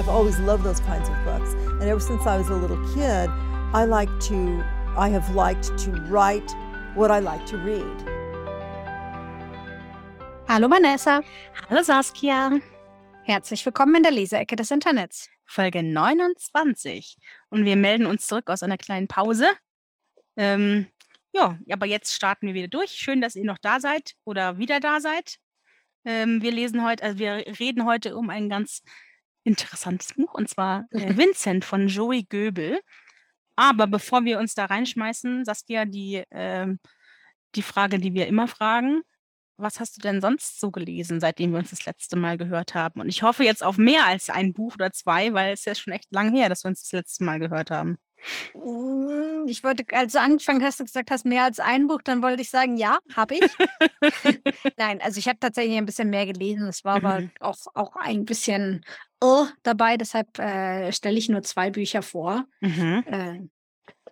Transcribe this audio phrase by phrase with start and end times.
[0.00, 1.52] I've always loved those kinds of books.
[1.78, 3.28] And ever since I was a little kid,
[3.74, 4.64] I like to,
[4.96, 6.50] I have liked to write
[6.94, 8.08] what I like to read.
[10.48, 11.22] Hallo Vanessa.
[11.68, 12.62] Hallo Saskia.
[13.24, 15.28] Herzlich willkommen in der Leseecke des Internets.
[15.44, 17.18] Folge 29.
[17.50, 19.50] Und wir melden uns zurück aus einer kleinen Pause.
[20.38, 20.86] Ähm,
[21.34, 22.92] ja, aber jetzt starten wir wieder durch.
[22.92, 25.36] Schön, dass ihr noch da seid oder wieder da seid.
[26.06, 28.82] Ähm, wir lesen heute, also wir reden heute um ein ganz
[29.44, 32.80] interessantes Buch und zwar äh, Vincent von Joey Göbel.
[33.56, 36.78] Aber bevor wir uns da reinschmeißen, Saskia, die, ähm,
[37.54, 39.02] die Frage, die wir immer fragen,
[39.58, 43.00] was hast du denn sonst so gelesen, seitdem wir uns das letzte Mal gehört haben?
[43.00, 45.74] Und ich hoffe jetzt auf mehr als ein Buch oder zwei, weil es ist ja
[45.74, 47.98] schon echt lang her, dass wir uns das letzte Mal gehört haben.
[48.54, 52.22] Mm, ich wollte, als du angefangen hast und gesagt hast, mehr als ein Buch, dann
[52.22, 53.56] wollte ich sagen, ja, habe ich.
[54.76, 56.68] Nein, also ich habe tatsächlich ein bisschen mehr gelesen.
[56.68, 57.30] Es war aber Mhm.
[57.40, 58.84] auch, auch ein bisschen
[59.20, 62.46] oh, dabei, deshalb äh, stelle ich nur zwei Bücher vor.
[62.60, 63.04] Mhm.
[63.06, 63.40] Äh,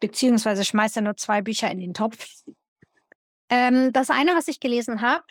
[0.00, 2.26] beziehungsweise schmeiße nur zwei Bücher in den Topf.
[3.50, 5.24] Ähm, das eine, was ich gelesen habe,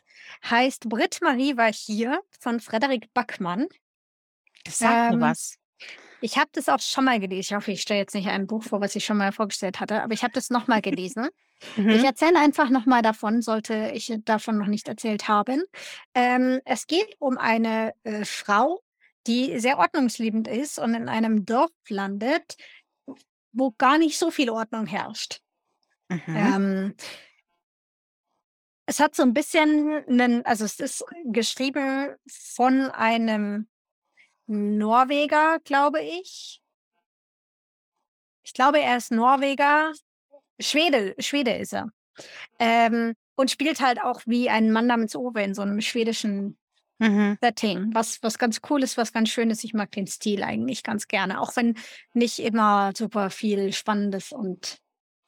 [0.50, 3.68] heißt Britt Marie war hier von Frederik Backmann.
[4.66, 5.58] Das sagt Ähm, mir was.
[6.20, 7.40] Ich habe das auch schon mal gelesen.
[7.42, 10.02] Ich hoffe, ich stelle jetzt nicht ein Buch vor, was ich schon mal vorgestellt hatte,
[10.02, 11.28] aber ich habe das nochmal gelesen.
[11.60, 11.92] Ich Mhm.
[12.06, 15.64] erzähle einfach nochmal davon, sollte ich davon noch nicht erzählt haben.
[16.14, 18.82] Ähm, es geht um eine äh, Frau,
[19.28, 22.58] die sehr ordnungsliebend ist und in einem Dorf landet,
[23.52, 25.42] wo gar nicht so viel Ordnung herrscht.
[26.10, 26.22] Mhm.
[26.28, 26.96] Ähm,
[28.86, 33.68] es hat so ein bisschen einen, also es ist geschrieben von einem
[34.48, 36.62] Norweger, glaube ich.
[38.44, 39.92] Ich glaube, er ist Norweger.
[40.60, 41.90] Schwede, Schwede ist er.
[42.60, 46.58] Ähm, und spielt halt auch wie ein Mann namens Ove in so einem schwedischen
[47.00, 47.38] Mhm.
[47.42, 49.64] Setting, was, was ganz cool ist, was ganz schön ist.
[49.64, 51.78] Ich mag den Stil eigentlich ganz gerne, auch wenn
[52.14, 54.80] nicht immer super viel Spannendes und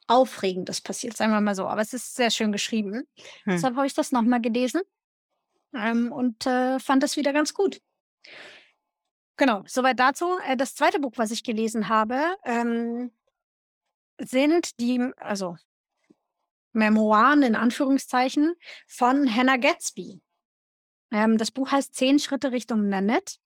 [0.08, 1.66] Aufregendes passiert, sagen wir mal so.
[1.68, 3.04] Aber es ist sehr schön geschrieben.
[3.44, 3.52] Hm.
[3.52, 4.80] Deshalb habe ich das nochmal gelesen
[5.72, 7.80] ähm, und äh, fand das wieder ganz gut.
[9.36, 10.26] Genau, soweit dazu.
[10.46, 13.12] Äh, das zweite Buch, was ich gelesen habe, ähm,
[14.18, 15.56] sind die, also
[16.72, 18.54] Memoiren in Anführungszeichen
[18.86, 20.20] von Hannah Gatsby.
[21.12, 23.36] Ähm, das Buch heißt Zehn Schritte Richtung Nanette.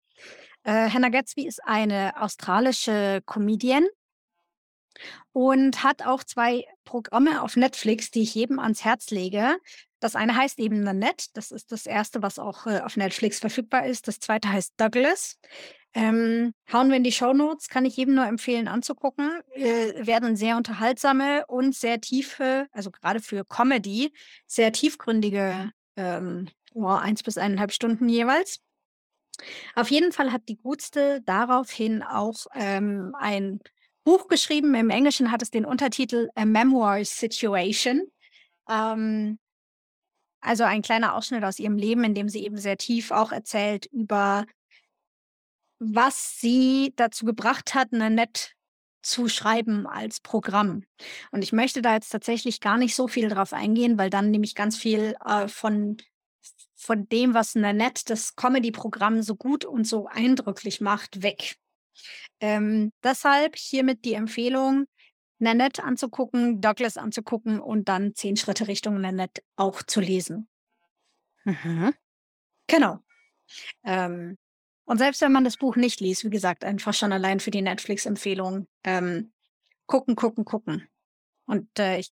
[0.63, 3.87] Äh, Hannah Gatsby ist eine australische Comedian
[5.33, 9.57] und hat auch zwei Programme auf Netflix, die ich jedem ans Herz lege.
[10.01, 11.27] Das eine heißt eben Nanette.
[11.33, 14.07] Das ist das erste, was auch äh, auf Netflix verfügbar ist.
[14.09, 15.39] Das zweite heißt Douglas.
[15.97, 19.31] Ähm, hauen wir in die Shownotes, kann ich jedem nur empfehlen anzugucken.
[19.55, 24.13] Äh, werden sehr unterhaltsame und sehr tiefe, also gerade für Comedy,
[24.47, 28.61] sehr tiefgründige ähm, oh, eins bis eineinhalb Stunden jeweils.
[29.75, 33.61] Auf jeden Fall hat die Gutste daraufhin auch ähm, ein
[34.05, 34.75] Buch geschrieben.
[34.75, 38.03] Im Englischen hat es den Untertitel A Memoir Situation.
[38.69, 39.39] Ähm,
[40.41, 43.87] also ein kleiner Ausschnitt aus ihrem Leben, in dem sie eben sehr tief auch erzählt
[43.87, 44.45] über,
[45.79, 48.51] was sie dazu gebracht hat, Nanette
[49.03, 50.85] zu schreiben als Programm.
[51.31, 54.45] Und ich möchte da jetzt tatsächlich gar nicht so viel drauf eingehen, weil dann nehme
[54.45, 55.99] ich ganz viel äh, von,
[56.75, 61.57] von dem, was Nanette, das Comedy-Programm, so gut und so eindrücklich macht, weg.
[62.41, 64.87] Ähm, deshalb hiermit die Empfehlung,
[65.39, 70.49] Nanette anzugucken, Douglas anzugucken und dann zehn Schritte Richtung Nanette auch zu lesen.
[71.45, 71.95] Mhm.
[72.67, 72.99] Genau.
[73.85, 74.37] Ähm,
[74.85, 77.63] und selbst wenn man das Buch nicht liest, wie gesagt, einfach schon allein für die
[77.63, 79.33] Netflix-Empfehlung, ähm,
[79.87, 80.89] gucken, gucken, gucken.
[81.47, 82.11] Und äh, ich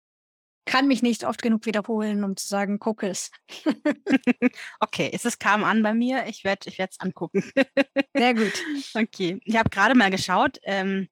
[0.68, 3.32] kann mich nicht oft genug wiederholen, um zu sagen, guck es.
[4.80, 6.26] Okay, es kam an bei mir.
[6.28, 7.44] Ich werde ich es angucken.
[8.16, 8.54] Sehr gut.
[8.96, 11.08] Okay, ich habe gerade mal geschaut, ähm,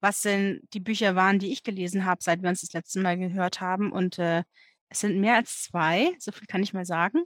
[0.00, 3.16] was denn die Bücher waren, die ich gelesen habe, seit wir uns das letzte Mal
[3.16, 3.92] gehört haben.
[3.92, 4.42] Und äh,
[4.88, 7.24] es sind mehr als zwei, so viel kann ich mal sagen.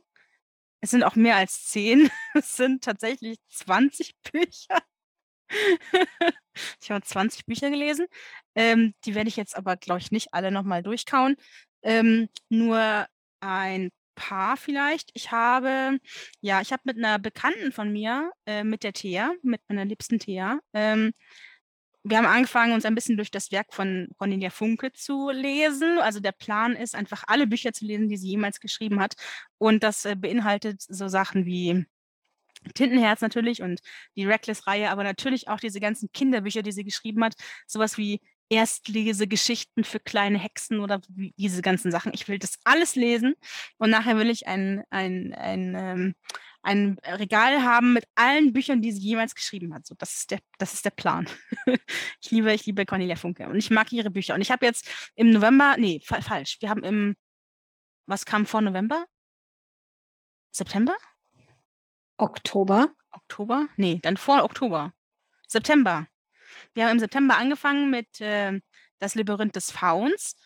[0.80, 2.10] Es sind auch mehr als zehn.
[2.34, 4.78] Es sind tatsächlich 20 Bücher.
[6.80, 8.06] ich habe 20 Bücher gelesen.
[8.54, 11.36] Ähm, die werde ich jetzt aber, glaube ich, nicht alle nochmal durchkauen.
[11.82, 13.06] Ähm, nur
[13.40, 15.10] ein paar vielleicht.
[15.14, 15.98] Ich habe,
[16.40, 20.18] ja, ich habe mit einer Bekannten von mir, äh, mit der Thea, mit meiner liebsten
[20.18, 21.12] Thea, ähm,
[22.02, 25.98] wir haben angefangen, uns ein bisschen durch das Werk von Cornelia Funke zu lesen.
[25.98, 29.14] Also der Plan ist, einfach alle Bücher zu lesen, die sie jemals geschrieben hat.
[29.58, 31.84] Und das äh, beinhaltet so Sachen wie
[32.74, 33.80] Tintenherz natürlich und
[34.16, 37.34] die Reckless-Reihe, aber natürlich auch diese ganzen Kinderbücher, die sie geschrieben hat.
[37.66, 42.12] Sowas wie Erstlesegeschichten für kleine Hexen oder diese ganzen Sachen.
[42.12, 43.34] Ich will das alles lesen
[43.78, 46.14] und nachher will ich ein, ein, ein, ähm,
[46.62, 49.86] ein Regal haben mit allen Büchern, die sie jemals geschrieben hat.
[49.86, 51.28] So, das ist der, das ist der Plan.
[52.20, 54.34] ich liebe, ich liebe Cornelia Funke und ich mag ihre Bücher.
[54.34, 56.58] Und ich habe jetzt im November, nee, fa falsch.
[56.60, 57.16] Wir haben im,
[58.06, 59.06] was kam vor November?
[60.50, 60.96] September?
[62.16, 62.88] Oktober.
[63.12, 63.68] Oktober?
[63.76, 64.92] Nee, dann vor Oktober.
[65.46, 66.06] September.
[66.74, 68.60] Wir haben im September angefangen mit äh,
[68.98, 70.36] Das Labyrinth des Fauns,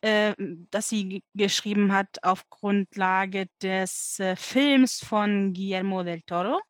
[0.00, 0.34] äh,
[0.70, 6.60] das sie geschrieben hat auf Grundlage des äh, Films von Guillermo del Toro.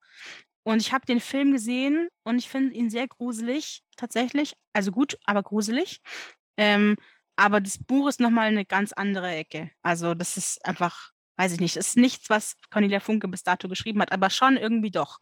[0.63, 4.55] Und ich habe den Film gesehen und ich finde ihn sehr gruselig, tatsächlich.
[4.73, 6.01] Also gut, aber gruselig.
[6.57, 6.97] Ähm,
[7.37, 9.71] aber das Buch ist nochmal eine ganz andere Ecke.
[9.83, 14.01] Also das ist einfach weiß ich nicht, ist nichts, was Cornelia Funke bis dato geschrieben
[14.01, 15.19] hat, aber schon irgendwie doch.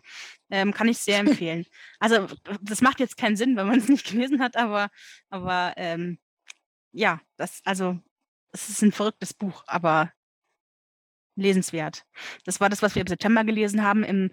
[0.50, 1.66] Ähm, kann ich sehr empfehlen.
[1.98, 2.26] also
[2.60, 4.90] das macht jetzt keinen Sinn, wenn man es nicht gelesen hat, aber,
[5.30, 6.18] aber ähm,
[6.92, 7.98] ja, das, also
[8.52, 10.12] es ist ein verrücktes Buch, aber
[11.36, 12.04] lesenswert.
[12.44, 14.04] Das war das, was wir im September gelesen haben.
[14.04, 14.30] Im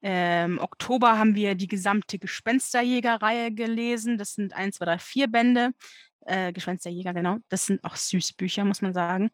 [0.00, 4.16] ähm, Oktober haben wir die gesamte Gespensterjäger-Reihe gelesen.
[4.16, 5.72] Das sind eins, zwei, drei, vier Bände.
[6.20, 7.38] Äh, Gespensterjäger, genau.
[7.48, 9.30] Das sind auch süße Bücher, muss man sagen.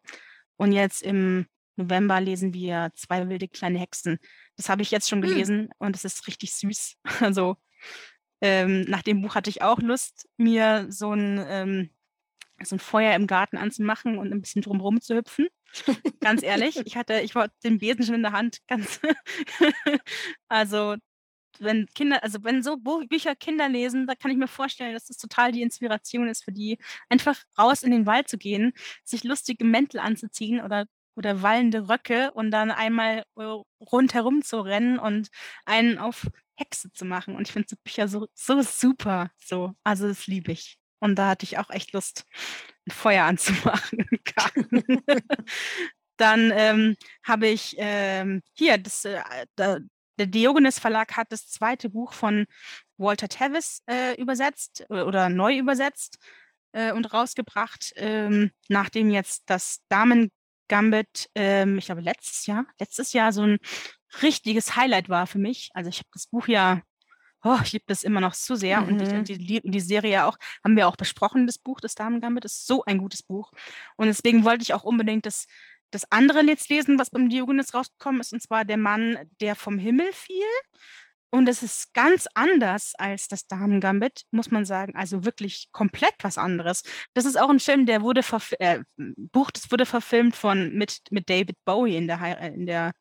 [0.57, 4.19] Und jetzt im November lesen wir Zwei wilde kleine Hexen.
[4.55, 5.29] Das habe ich jetzt schon hm.
[5.29, 5.69] gelesen hm.
[5.77, 6.97] und es ist richtig süß.
[7.21, 7.57] Also
[8.41, 11.89] ähm, nach dem Buch hatte ich auch Lust, mir so ein, ähm,
[12.61, 15.47] so ein Feuer im Garten anzumachen und ein bisschen drumherum zu hüpfen.
[16.19, 18.59] ganz ehrlich, ich hatte, ich war den Besen schon in der Hand.
[18.67, 18.99] Ganz
[20.47, 20.95] also
[21.59, 25.17] wenn Kinder, also wenn so Bücher Kinder lesen, da kann ich mir vorstellen, dass das
[25.17, 26.77] total die Inspiration ist für die,
[27.09, 28.73] einfach raus in den Wald zu gehen,
[29.03, 33.43] sich lustige Mäntel anzuziehen oder oder wallende Röcke und dann einmal äh,
[33.81, 35.29] rundherum zu rennen und
[35.65, 37.35] einen auf Hexe zu machen.
[37.35, 39.29] Und ich finde so Bücher so, so super.
[39.43, 40.77] So, also das liebe ich.
[40.99, 42.25] Und da hatte ich auch echt Lust,
[42.87, 44.07] ein Feuer anzumachen
[46.17, 49.21] Dann ähm, habe ich ähm, hier, das, äh,
[49.55, 49.79] da,
[50.17, 52.45] der Diogenes Verlag hat das zweite Buch von
[52.97, 56.17] Walter Tevis äh, übersetzt äh, oder neu übersetzt
[56.71, 60.31] äh, und rausgebracht, ähm, nachdem jetzt das Damen
[60.67, 63.57] Gambit, ähm, ich glaube letztes Jahr, letztes Jahr so ein
[64.21, 65.69] richtiges Highlight war für mich.
[65.73, 66.81] Also ich habe das Buch ja,
[67.43, 68.87] oh, ich liebe das immer noch so sehr mhm.
[68.87, 72.45] und die, die, die, Serie auch, haben wir auch besprochen, das Buch, das Damen Gambit,
[72.45, 73.51] ist so ein gutes Buch.
[73.97, 75.45] Und deswegen wollte ich auch unbedingt das,
[75.91, 79.77] das andere jetzt lesen, was beim Diogenes rausgekommen ist, und zwar Der Mann, der vom
[79.77, 80.43] Himmel fiel.
[81.35, 84.95] Und es ist ganz anders als das Damen-Gambit, muss man sagen.
[84.95, 86.81] Also wirklich komplett was anderes.
[87.13, 88.21] Das ist auch ein Film, der wurde
[88.59, 88.79] äh,
[89.33, 92.93] Buch, das wurde verfilmt von mit, mit David Bowie in der, äh, in der,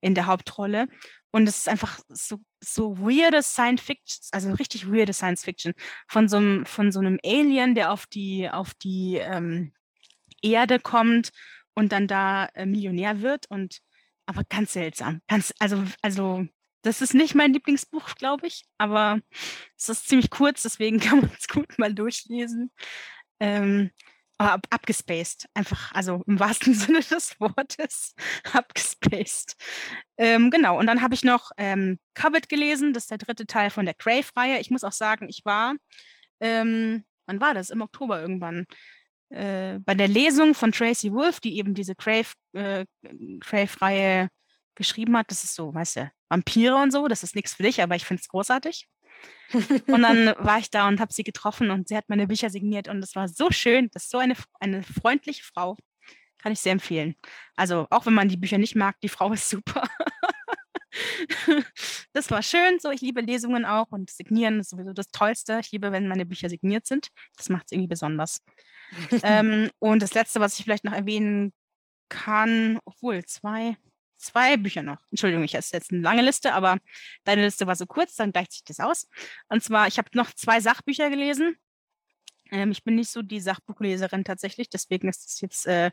[0.00, 0.86] in der Hauptrolle.
[1.32, 5.74] Und es ist einfach so, so weirde Science Fiction, also richtig weirde Science Fiction.
[6.06, 9.72] Von so einem, von so einem Alien, der auf die, auf die ähm,
[10.42, 11.30] Erde kommt
[11.74, 13.78] und dann da äh, Millionär wird und
[14.26, 15.22] aber ganz seltsam.
[15.26, 16.46] Ganz, also, also
[16.84, 19.20] das ist nicht mein Lieblingsbuch, glaube ich, aber
[19.76, 22.70] es ist ziemlich kurz, deswegen kann man es gut mal durchlesen.
[23.40, 23.90] Ähm,
[24.38, 28.14] ab, abgespaced, einfach, also im wahrsten Sinne des Wortes,
[28.52, 29.56] abgespaced.
[30.18, 33.70] Ähm, genau, und dann habe ich noch ähm, Covet gelesen, das ist der dritte Teil
[33.70, 34.60] von der Crave-Reihe.
[34.60, 35.74] Ich muss auch sagen, ich war,
[36.40, 37.70] ähm, wann war das?
[37.70, 38.66] Im Oktober irgendwann.
[39.30, 44.28] Äh, bei der Lesung von Tracy Wolf, die eben diese Crave-Reihe äh, Crave
[44.74, 47.80] geschrieben hat, das ist so, weißt du, Vampire und so, das ist nichts für dich,
[47.82, 48.88] aber ich finde es großartig.
[49.86, 52.88] und dann war ich da und habe sie getroffen und sie hat meine Bücher signiert
[52.88, 55.76] und es war so schön, das ist so eine, eine freundliche Frau.
[56.38, 57.14] Kann ich sehr empfehlen.
[57.56, 59.88] Also auch wenn man die Bücher nicht mag, die Frau ist super.
[62.12, 65.58] das war schön, so ich liebe Lesungen auch und Signieren ist sowieso das Tollste.
[65.60, 67.08] Ich liebe, wenn meine Bücher signiert sind.
[67.36, 68.42] Das macht es irgendwie besonders.
[69.22, 71.52] ähm, und das Letzte, was ich vielleicht noch erwähnen
[72.10, 73.76] kann, obwohl zwei,
[74.24, 74.98] zwei Bücher noch.
[75.10, 76.78] Entschuldigung, ich habe jetzt eine lange Liste, aber
[77.24, 79.08] deine Liste war so kurz, dann gleicht sich das aus.
[79.48, 81.56] Und zwar, ich habe noch zwei Sachbücher gelesen.
[82.50, 85.90] Ähm, ich bin nicht so die Sachbuchleserin tatsächlich, deswegen ist es jetzt, äh,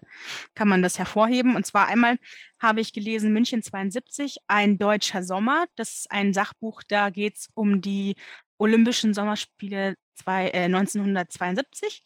[0.56, 1.56] kann man das hervorheben.
[1.56, 2.18] Und zwar einmal
[2.60, 5.66] habe ich gelesen München 72, ein deutscher Sommer.
[5.76, 8.16] Das ist ein Sachbuch, da geht es um die
[8.58, 12.04] Olympischen Sommerspiele zwei, äh, 1972.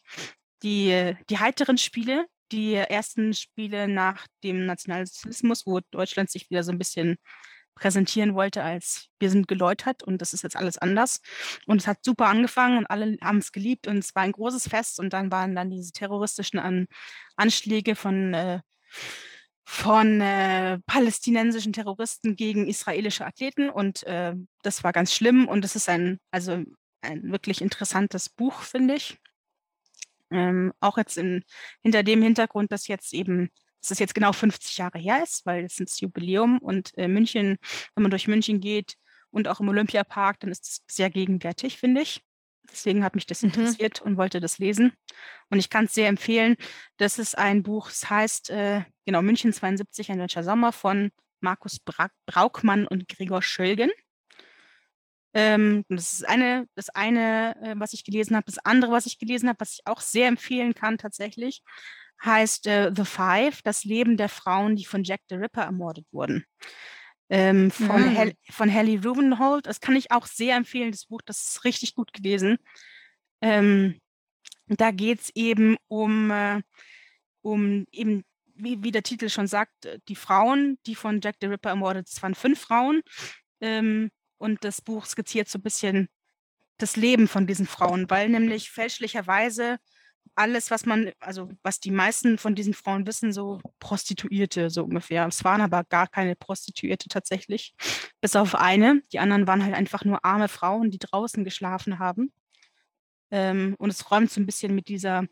[0.63, 6.71] Die, die heiteren Spiele, die ersten Spiele nach dem Nationalsozialismus, wo Deutschland sich wieder so
[6.71, 7.17] ein bisschen
[7.75, 11.21] präsentieren wollte als wir sind geläutert und das ist jetzt alles anders.
[11.67, 14.69] Und es hat super angefangen und alle haben es geliebt und es war ein großes
[14.69, 16.87] Fest und dann waren dann diese terroristischen An
[17.35, 18.61] Anschläge von, äh,
[19.65, 24.33] von äh, palästinensischen Terroristen gegen israelische Athleten und äh,
[24.63, 26.63] das war ganz schlimm und es ist ein, also
[27.01, 29.17] ein wirklich interessantes Buch, finde ich.
[30.32, 31.44] Ähm, auch jetzt in,
[31.84, 33.50] hinter dem Hintergrund, dass jetzt eben
[33.82, 37.58] dass es jetzt genau 50 Jahre her ist, weil es ist Jubiläum und äh, München,
[37.94, 38.96] wenn man durch München geht
[39.29, 42.24] und auch im Olympiapark, dann ist es sehr gegenwärtig, finde ich.
[42.72, 43.50] Deswegen hat mich das Mhm.
[43.50, 44.94] interessiert und wollte das lesen.
[45.51, 46.55] Und ich kann es sehr empfehlen.
[46.98, 51.79] Das ist ein Buch, es heißt, äh, genau, München 72, ein deutscher Sommer von Markus
[51.79, 53.91] Bra Braukmann und Gregor Schölgen.
[55.36, 58.46] Ähm, das ist eine, das eine, äh, was ich gelesen habe.
[58.46, 61.62] Das andere, was ich gelesen habe, was ich auch sehr empfehlen kann tatsächlich,
[62.24, 66.46] heißt äh, The Five, das Leben der Frauen, die von Jack the Ripper ermordet wurden.
[67.30, 68.15] Ähm, von, Mhm.
[68.15, 69.65] Hel von Helly Rubenhold.
[69.68, 72.58] Das kann ich auch sehr empfehlen, das Buch, das ist richtig gut gewesen.
[73.42, 74.00] Ähm,
[74.68, 76.62] da geht es eben um, äh,
[77.42, 78.24] um eben,
[78.54, 82.08] wie, wie der Titel schon sagt, äh, die Frauen, die von Jack the Ripper ermordet,
[82.08, 83.01] es waren fünf Frauen.
[83.60, 84.12] Ähm,
[84.45, 86.07] und das Buch skizziert so ein bisschen
[86.77, 89.77] das Leben von diesen Frauen, weil nämlich fälschlicherweise
[90.35, 95.25] alles, was man, also was die meisten von diesen Frauen wissen, so Prostituierte, so ungefähr.
[95.27, 97.73] Es waren aber gar keine Prostituierte tatsächlich,
[98.21, 99.01] bis auf eine.
[99.13, 102.31] Die anderen waren halt einfach nur arme Frauen, die draußen geschlafen haben.
[103.31, 105.25] Ähm, und es räumt so ein bisschen mit dieser,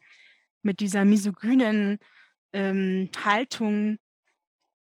[0.63, 1.99] mit dieser misogynen
[2.53, 3.99] ähm, Haltung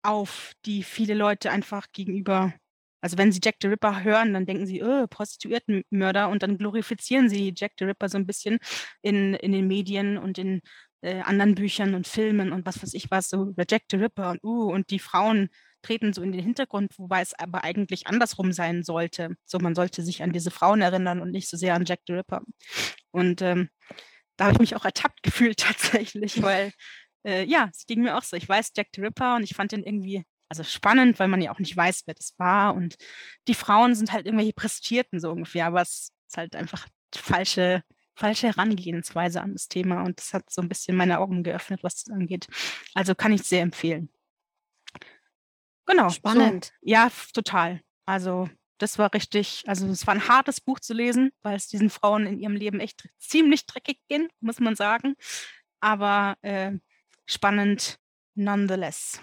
[0.04, 2.54] auf, die viele Leute einfach gegenüber,
[3.02, 7.30] also wenn sie Jack the Ripper hören, dann denken sie, oh, Prostituiertenmörder und dann glorifizieren
[7.30, 8.60] sie Jack the Ripper so ein bisschen
[9.02, 10.62] in, in den Medien und in
[11.02, 14.44] äh, anderen Büchern und Filmen und was weiß ich was, so Jack the Ripper und
[14.44, 15.50] uh, und die Frauen
[15.84, 19.36] treten so in den Hintergrund, wobei es aber eigentlich andersrum sein sollte.
[19.46, 22.14] So, man sollte sich an diese Frauen erinnern und nicht so sehr an Jack the
[22.14, 22.42] Ripper.
[23.12, 23.70] Und ähm,
[24.38, 26.72] da habe ich mich auch ertappt gefühlt tatsächlich, weil
[27.26, 28.36] äh, ja, es ging mir auch so.
[28.36, 31.52] Ich weiß Jack the Ripper und ich fand den irgendwie also spannend, weil man ja
[31.52, 32.76] auch nicht weiß, wer das war.
[32.76, 32.96] Und
[33.48, 37.84] die Frauen sind halt irgendwelche Prestierten so ungefähr, aber es ist halt einfach falsche,
[38.16, 40.04] falsche Herangehensweise an das Thema.
[40.04, 42.48] Und das hat so ein bisschen meine Augen geöffnet, was das angeht.
[42.94, 44.10] Also kann ich sehr empfehlen.
[45.86, 46.10] Genau.
[46.10, 46.66] Spannend.
[46.66, 47.82] So, ja, total.
[48.06, 51.90] Also das war richtig, also es war ein hartes Buch zu lesen, weil es diesen
[51.90, 55.16] Frauen in ihrem Leben echt ziemlich dreckig ging, muss man sagen.
[55.80, 56.74] Aber äh,
[57.26, 58.00] spannend
[58.34, 59.22] nonetheless.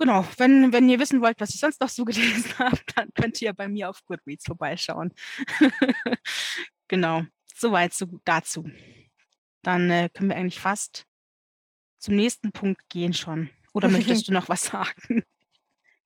[0.00, 3.40] Genau, wenn, wenn ihr wissen wollt, was ich sonst noch so gelesen habe, dann könnt
[3.42, 5.12] ihr bei mir auf Goodreads vorbeischauen.
[6.88, 8.64] genau, soweit so dazu.
[9.62, 11.04] Dann äh, können wir eigentlich fast
[11.98, 13.50] zum nächsten Punkt gehen schon.
[13.74, 15.22] Oder möchtest du noch was sagen?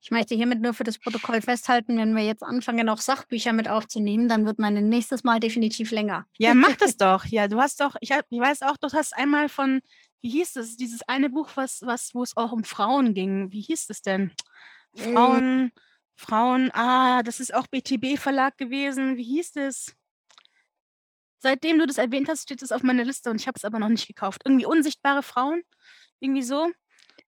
[0.01, 3.69] Ich möchte hiermit nur für das Protokoll festhalten, wenn wir jetzt anfangen, auch Sachbücher mit
[3.69, 6.27] aufzunehmen, dann wird mein nächstes Mal definitiv länger.
[6.37, 7.25] Ja, mach das doch.
[7.27, 9.81] Ja, du hast doch, ich, hab, ich weiß auch, du hast einmal von,
[10.25, 13.53] wie hieß es, dieses eine Buch, was, was, wo es auch um Frauen ging.
[13.53, 14.33] Wie hieß es denn?
[14.97, 15.71] Frauen,
[16.17, 19.19] Frauen, ah, das ist auch BTB Verlag gewesen.
[19.19, 19.95] Wie hieß es?
[21.41, 23.79] Seitdem du das erwähnt hast, steht es auf meiner Liste und ich habe es aber
[23.79, 24.41] noch nicht gekauft.
[24.47, 25.63] Irgendwie unsichtbare Frauen?
[26.21, 26.73] Irgendwie so?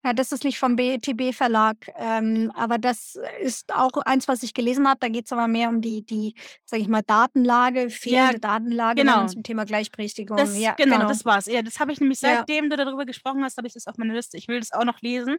[0.06, 4.54] Ja, das ist nicht vom BTB Verlag, ähm, aber das ist auch eins, was ich
[4.54, 4.98] gelesen habe.
[5.02, 9.18] Da geht es aber mehr um die, die, sag ich mal, Datenlage, fehlende Datenlage genau.
[9.18, 10.38] dann zum Thema Gleichberechtigung.
[10.38, 11.48] Das, ja, genau, das war's.
[11.48, 12.38] Ja, das habe ich nämlich, Ja.
[12.38, 14.38] seitdem du darüber gesprochen hast, habe ich das auf meiner Liste.
[14.38, 15.36] Ich will das auch noch lesen,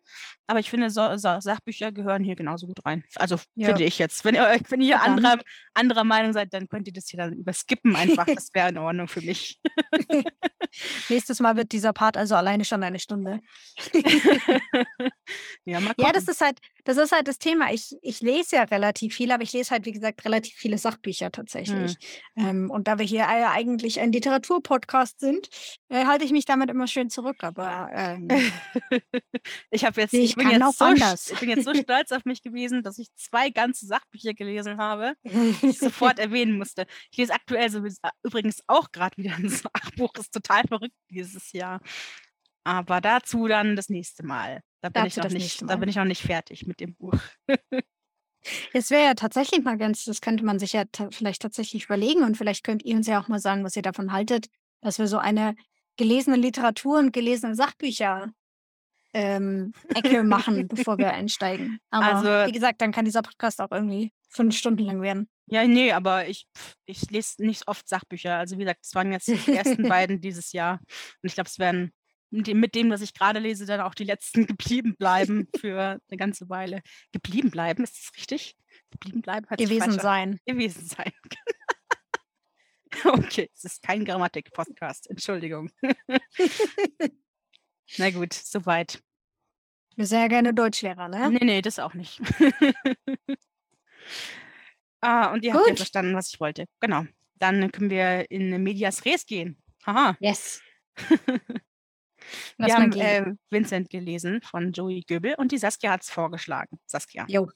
[0.46, 3.02] aber ich finde, so, so, Sachbücher gehören hier genauso gut rein.
[3.16, 3.68] Also Ja.
[3.68, 4.26] finde ich jetzt.
[4.26, 5.38] Wenn ihr, wenn ihr anderer,
[5.72, 8.26] anderer Meinung seid, dann könnt ihr das hier dann überskippen einfach.
[8.40, 9.58] Das wäre in Ordnung für mich.
[11.08, 13.40] Nächstes Mal wird dieser Part also alleine schon eine Stunde.
[15.64, 17.72] ja, Ja, das ist halt, das ist halt das Thema.
[17.72, 21.30] Ich, ich lese ja relativ viel, aber ich lese halt, wie gesagt, relativ viele Sachbücher
[21.30, 21.96] tatsächlich.
[22.36, 25.48] Ähm, und da wir hier eigentlich ein Literaturpodcast sind,
[25.88, 27.42] äh, halte ich mich damit immer schön zurück.
[27.42, 28.28] Aber ähm,
[29.70, 31.30] ich habe jetzt, Ich ich, bin jetzt so, anders.
[31.30, 35.14] ich bin jetzt so stolz auf mich gewesen, dass ich zwei ganze Sachbücher gelesen habe,
[35.24, 36.86] die ich sofort erwähnen musste.
[37.10, 41.80] Ich lese aktuell sowieso, übrigens auch gerade wieder ein Sachbuch, ist total verrückt dieses Jahr.
[42.64, 44.60] Aber dazu dann das nächste Mal.
[44.82, 47.14] Da bin, ich noch nicht, da bin ich noch nicht fertig mit dem Buch.
[48.72, 52.36] es wäre ja tatsächlich mal ganz, das könnte man sich ja vielleicht tatsächlich überlegen und
[52.36, 54.46] vielleicht könnt ihr uns ja auch mal sagen, was ihr davon haltet,
[54.80, 55.54] dass wir so eine
[55.96, 58.32] gelesene Literatur und gelesene Sachbücher
[59.12, 61.78] ähm, Ecke machen, bevor wir einsteigen.
[61.90, 65.28] Aber Also- wie gesagt, dann kann dieser Podcast auch irgendwie fünf Stunden lang werden.
[65.46, 66.46] Ja, nee, aber ich,
[66.86, 68.36] ich lese nicht oft Sachbücher.
[68.36, 70.78] Also wie gesagt, es waren jetzt die ersten beiden dieses Jahr.
[70.78, 71.92] Und ich glaube, es werden
[72.30, 76.48] mit dem, was ich gerade lese, dann auch die letzten geblieben bleiben für eine ganze
[76.48, 76.82] Weile.
[77.12, 78.56] Geblieben bleiben, ist das richtig?
[78.90, 80.38] Geblieben bleiben sich gewesen sein.
[80.46, 81.12] Gewesen sein.
[83.04, 85.70] okay, es ist kein Grammatik-Podcast, Entschuldigung.
[87.98, 89.02] Na gut, soweit.
[89.96, 91.30] Wir sind ja gerne Deutschlehrer, ne?
[91.30, 92.20] Nee, nee, das auch nicht.
[95.00, 95.78] ah, und ihr habt ja Gut.
[95.78, 96.66] verstanden, was ich wollte.
[96.78, 97.04] Genau.
[97.34, 99.60] Dann können wir in Medias Res gehen.
[99.84, 100.16] Haha.
[100.20, 100.62] Yes.
[102.58, 106.78] Wir haben äh, Vincent gelesen von Joey Göbel und die Saskia hat es vorgeschlagen.
[106.86, 107.24] Saskia.
[107.28, 107.48] Jo.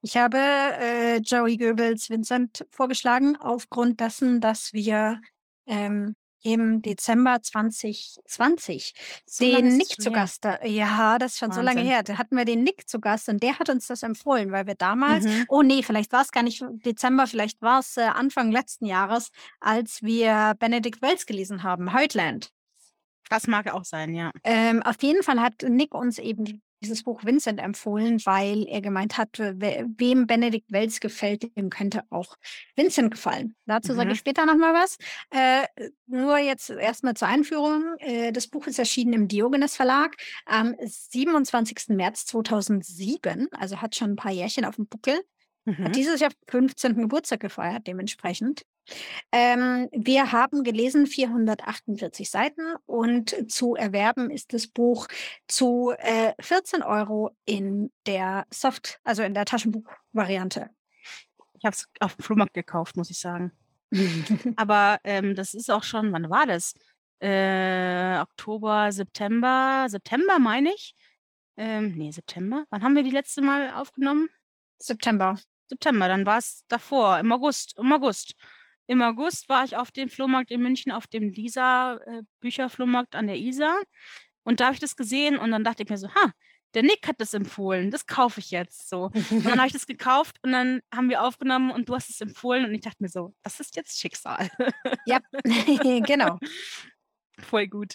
[0.00, 5.20] Ich habe äh, Joey Goebbels Vincent vorgeschlagen, aufgrund dessen, dass wir
[5.66, 8.94] ähm, im Dezember 2020
[9.26, 10.12] So den Nick zu.
[10.12, 11.92] Gast, da, ja, das ist schon so lange Wahnsinn.
[11.92, 14.68] her, da hatten wir den Nick zu Gast und der hat uns das empfohlen, weil
[14.68, 15.44] wir damals, Mhm.
[15.48, 19.30] oh nee, vielleicht war es gar nicht Dezember, vielleicht war es äh, Anfang letzten Jahres,
[19.58, 22.52] als wir Benedict Wells gelesen haben, Heutland.
[23.28, 24.30] Das mag auch sein, ja.
[24.44, 29.16] Ähm, auf jeden Fall hat Nick uns eben dieses Buch Vincent empfohlen, weil er gemeint
[29.16, 32.36] hat, we wem Benedikt Wells gefällt, dem könnte auch
[32.76, 33.56] Vincent gefallen.
[33.64, 34.12] Dazu sage Mhm.
[34.12, 34.96] ich später nochmal was.
[35.30, 35.66] Äh,
[36.06, 37.82] nur jetzt erstmal zur Einführung.
[37.98, 41.96] Äh, das Buch ist erschienen im Diogenes Verlag am 27.
[41.96, 45.18] März 2007, also hat schon ein paar Jährchen auf dem Buckel.
[45.64, 45.78] Mhm.
[45.78, 46.94] Hat dieses Jahr 15.
[47.00, 48.62] Geburtstag gefeiert, dementsprechend.
[49.32, 55.08] Ähm, wir haben gelesen 448 Seiten und zu erwerben ist das Buch
[55.48, 60.70] zu äh, 14 Euro in der Soft, also in der Taschenbuchvariante.
[61.58, 63.52] Ich habe es auf dem Flohmarkt gekauft, muss ich sagen.
[64.56, 66.74] Aber ähm, das ist auch schon, wann war das?
[67.20, 70.94] Äh, Oktober, September, September meine ich.
[71.56, 72.64] Ähm, nee, September.
[72.70, 74.28] Wann haben wir die letzte Mal aufgenommen?
[74.78, 75.38] September.
[75.68, 78.34] September, dann war es davor, im August, im August.
[78.86, 83.26] Im August war ich auf dem Flohmarkt in München, auf dem Lisa äh, Bücherflohmarkt an
[83.26, 83.82] der Isar.
[84.44, 86.32] Und da habe ich das gesehen und dann dachte ich mir so, ha,
[86.74, 89.10] der Nick hat das empfohlen, das kaufe ich jetzt so.
[89.30, 92.20] Und dann habe ich das gekauft und dann haben wir aufgenommen und du hast es
[92.20, 94.48] empfohlen und ich dachte mir so, das ist jetzt Schicksal.
[95.06, 95.20] ja,
[96.06, 96.38] genau.
[97.38, 97.94] Voll gut.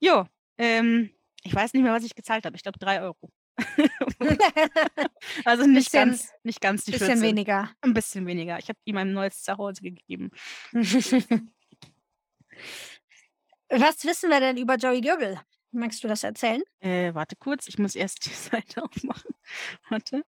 [0.00, 0.24] jo,
[0.58, 1.10] ähm,
[1.42, 2.56] ich weiß nicht mehr, was ich gezahlt habe.
[2.56, 3.30] Ich glaube drei Euro.
[5.44, 7.22] also nicht Bisschen- ganz, nicht ganz die Bisschen 14.
[7.22, 7.70] weniger.
[7.80, 8.58] Ein bisschen weniger.
[8.58, 10.30] Ich habe ihm ein neues Zuhause gegeben.
[13.68, 15.40] Was wissen wir denn über Joey Goebel?
[15.72, 16.62] Magst du das erzählen?
[16.80, 19.34] Äh, warte kurz, ich muss erst die Seite aufmachen.
[19.88, 20.24] Warte.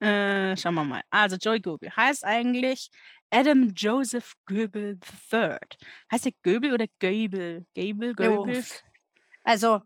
[0.00, 1.02] Äh, schauen wir mal.
[1.10, 2.90] Also Joey Goebel heißt eigentlich
[3.30, 4.98] Adam Joseph Goebel
[5.30, 5.58] III.
[6.10, 7.66] Heißt der Goebel oder Goebel?
[7.74, 8.64] Goebel, Goebel?
[9.44, 9.82] Also,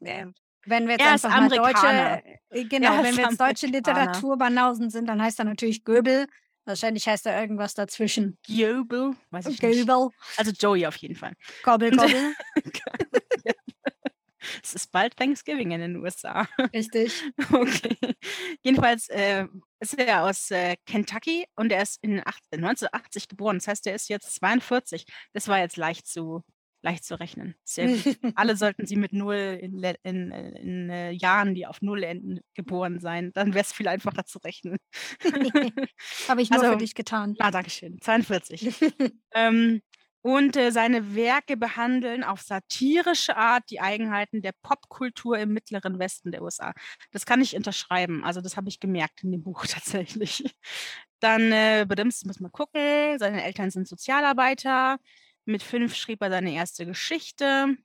[0.00, 0.26] äh,
[0.66, 2.16] wenn wir jetzt Er einfach mal Amerikaner.
[2.22, 3.66] deutsche, äh, genau, wenn wir jetzt deutsche.
[3.66, 6.26] Literaturbanausen sind, dann heißt er natürlich Goebel.
[6.66, 8.38] Wahrscheinlich heißt er irgendwas dazwischen.
[8.46, 9.14] Goebel?
[9.30, 9.86] Weiß ich nicht.
[9.86, 11.32] Goebel, Also Joey auf jeden Fall.
[11.62, 12.34] Gobbel, Gobbel.
[14.62, 16.46] es ist bald Thanksgiving in den USA.
[16.72, 17.22] Richtig.
[17.52, 17.96] Okay.
[18.62, 19.46] Jedenfalls äh,
[19.80, 23.58] ist er aus äh, Kentucky und er ist in 18, 1980 geboren.
[23.58, 25.04] Das heißt, er ist jetzt 42.
[25.34, 26.42] Das war jetzt leicht zu,
[26.84, 27.54] leicht zu rechnen.
[27.64, 28.18] Sehr gut.
[28.36, 33.00] Alle sollten sie mit null in, in, in äh, Jahren, die auf null enden, geboren
[33.00, 33.32] sein.
[33.32, 34.76] Dann wäre es viel einfacher zu rechnen.
[36.28, 37.34] Habe ich nur Also- für dich getan.
[37.38, 37.98] Ah, Dankeschön.
[38.00, 38.74] 42.
[39.34, 39.80] ähm,
[40.20, 46.32] und äh, seine Werke behandeln auf satirische Art die Eigenheiten der Popkultur im mittleren Westen
[46.32, 46.72] der USA.
[47.12, 48.24] Das kann ich unterschreiben.
[48.24, 50.44] Also das habe ich gemerkt in dem Buch tatsächlich.
[51.20, 54.98] Dann, äh, Bedimms, muss man gucken, seine Eltern sind Sozialarbeiter.
[55.44, 57.76] Mit fünf schrieb er seine erste Geschichte.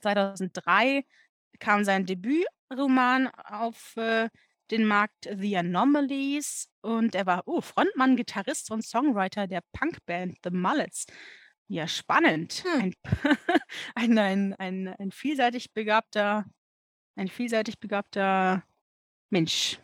[0.00, 1.04] 2003
[1.58, 4.28] kam sein Debütroman auf äh,
[4.70, 10.50] den Markt The Anomalies und er war oh, Frontmann, Gitarrist und Songwriter der Punkband The
[10.50, 11.06] Mullets.
[11.68, 12.64] Ja, spannend.
[12.64, 12.80] Hm.
[12.80, 12.94] Ein,
[13.94, 16.44] ein, ein, ein, ein vielseitig begabter,
[17.16, 18.64] ein vielseitig begabter
[19.28, 19.78] Mensch.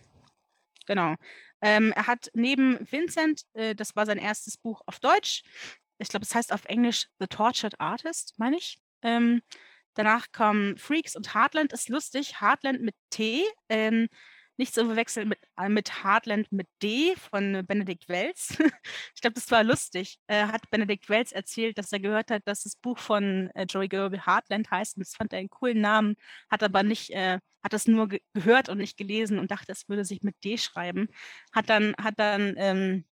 [0.86, 1.14] Genau.
[1.60, 5.42] Ähm, er hat neben Vincent, äh, das war sein erstes Buch auf Deutsch,
[5.98, 8.78] ich glaube, es heißt auf Englisch The Tortured Artist, meine ich.
[9.02, 9.42] Ähm,
[9.94, 12.40] danach kommen Freaks und Heartland ist lustig.
[12.40, 14.08] Heartland mit T, ähm,
[14.58, 18.50] nicht zu verwechseln mit, äh, mit Heartland mit D von äh, Benedikt Wells.
[19.14, 20.18] ich glaube, das war lustig.
[20.26, 23.88] Äh, hat Benedikt Wells erzählt, dass er gehört hat, dass das Buch von äh, Joey
[23.88, 24.96] Goebel Heartland heißt.
[24.96, 26.16] Und das fand er einen coolen Namen,
[26.50, 29.88] hat aber nicht, äh, hat das nur ge gehört und nicht gelesen und dachte, es
[29.88, 31.08] würde sich mit D schreiben.
[31.52, 33.04] Hat dann, hat dann ähm,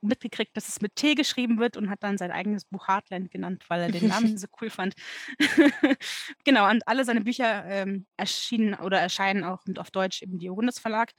[0.00, 3.64] mitgekriegt, dass es mit T geschrieben wird und hat dann sein eigenes Buch Heartland genannt,
[3.68, 4.94] weil er den Namen so cool fand.
[6.44, 11.12] genau, und alle seine Bücher ähm, erschienen oder erscheinen auch auf Deutsch im Diogenes Verlag.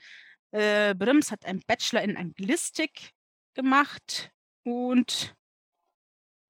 [0.52, 3.12] Äh, Brims hat einen Bachelor in Anglistik
[3.54, 4.32] gemacht
[4.64, 5.36] und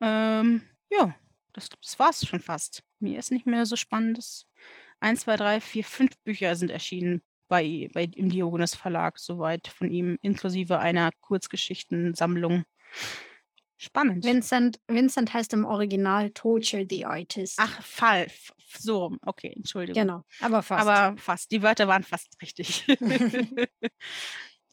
[0.01, 1.15] ähm, ja,
[1.53, 2.83] das, das war es schon fast.
[2.99, 4.47] Mir ist nicht mehr so spannendes.
[4.99, 9.89] Eins, zwei, drei, vier, fünf Bücher sind erschienen bei, bei im Diogenes Verlag, soweit von
[9.91, 12.63] ihm, inklusive einer Kurzgeschichtensammlung.
[13.77, 14.23] Spannend.
[14.23, 17.57] Vincent, Vincent heißt im Original Torture the Artist.
[17.59, 18.27] Ach, Fall.
[18.77, 20.01] So, okay, Entschuldigung.
[20.01, 20.23] genau.
[20.39, 20.87] Aber fast.
[20.87, 21.51] Aber fast.
[21.51, 22.85] Die Wörter waren fast richtig.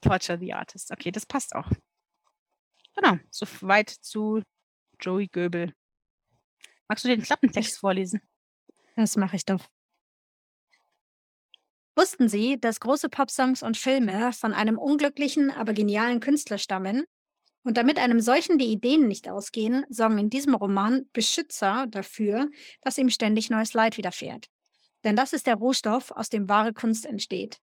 [0.00, 0.92] Torture the Artist.
[0.92, 1.70] Okay, das passt auch.
[2.94, 4.42] Genau, soweit zu
[5.00, 5.74] Joey Goebel.
[6.88, 8.20] Magst du den Klappentext vorlesen?
[8.96, 9.66] Das mache ich doch.
[11.94, 17.04] Wussten Sie, dass große Popsongs und Filme von einem unglücklichen, aber genialen Künstler stammen?
[17.64, 22.48] Und damit einem solchen die Ideen nicht ausgehen, sorgen in diesem Roman Beschützer dafür,
[22.80, 24.46] dass ihm ständig neues Leid widerfährt.
[25.04, 27.58] Denn das ist der Rohstoff, aus dem wahre Kunst entsteht.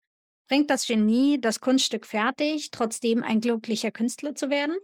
[0.48, 4.76] Bringt das Genie das Kunststück fertig, trotzdem ein glücklicher Künstler zu werden?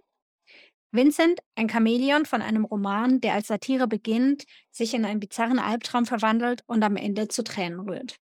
[0.93, 6.07] Vincent, ein Chamäleon von einem Roman, der als Satire beginnt, sich in einen bizarren Albtraum
[6.07, 8.22] verwandelt und am Ende zu Tränen rührt.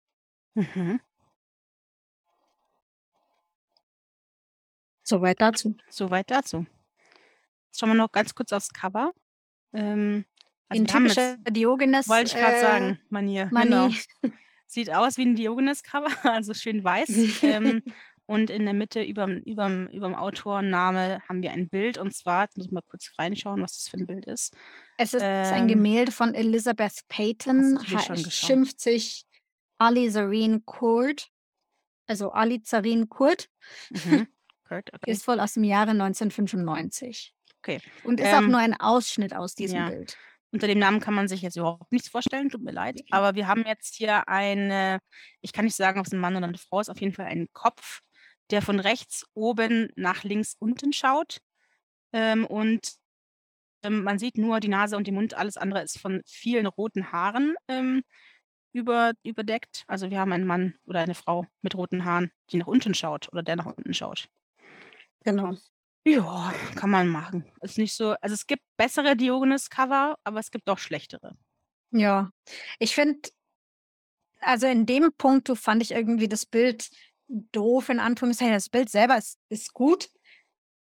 [0.54, 1.00] Mhm.
[5.04, 5.76] Soweit dazu.
[5.90, 6.66] Soweit dazu.
[7.68, 9.12] Jetzt schauen wir noch ganz kurz aufs Cover.
[9.74, 10.26] Ähm,
[10.70, 13.46] also In wir haben typischer jetzt, Diogenes wollte ich gerade äh, sagen, Manier.
[13.48, 13.90] Genau.
[13.90, 13.98] Manie.
[14.68, 17.10] Sieht aus wie ein Diogenes-Cover, also schön weiß.
[17.44, 17.84] ähm,
[18.26, 21.98] und in der Mitte überm, überm Autorname haben wir ein Bild.
[21.98, 24.56] Und zwar, jetzt muss ich mal kurz reinschauen, was das für ein Bild ist.
[24.98, 28.32] Es ist ein Ähm, Gemälde von Elizabeth geschaut?
[28.32, 29.26] schimpft sich
[29.82, 31.30] Ali Zareen Kurt,
[32.08, 33.50] also Ali Zareen Kurt,
[33.90, 34.28] Mhm.
[34.68, 35.10] Kurt, okay.
[35.12, 37.82] ist wohl aus dem Jahre 1995 okay.
[38.04, 39.90] und ist auch Ähm, nur ein Ausschnitt aus diesem ja.
[39.90, 40.18] Bild.
[40.54, 43.02] Unter dem Namen kann man sich jetzt überhaupt nichts vorstellen, tut mir leid.
[43.10, 45.00] Aber wir haben jetzt hier eine,
[45.42, 47.26] ich kann nicht sagen, ob es ein Mann oder eine Frau ist, auf jeden Fall
[47.26, 48.02] einen Kopf,
[48.52, 51.40] der von rechts oben nach links unten schaut.
[52.14, 52.92] Ähm, und
[53.84, 57.12] ähm, man sieht nur die Nase und den Mund, alles andere ist von vielen roten
[57.12, 58.04] Haaren ähm,
[58.74, 59.84] über, überdeckt.
[59.88, 63.32] Also wir haben einen Mann oder eine Frau mit roten Haaren, die nach unten schaut
[63.32, 64.30] oder der nach unten schaut.
[65.24, 65.56] Genau.
[66.06, 67.46] Ja, kann man machen.
[67.62, 71.38] Ist nicht so, also es gibt bessere Diogenes-Cover, aber es gibt auch schlechtere.
[71.92, 72.32] Ja,
[72.80, 73.30] ich finde,
[74.40, 76.90] also in dem Punkt fand ich irgendwie das Bild
[77.28, 78.54] doof, in Anführungszeichen.
[78.54, 80.10] Das Bild selber ist, ist gut,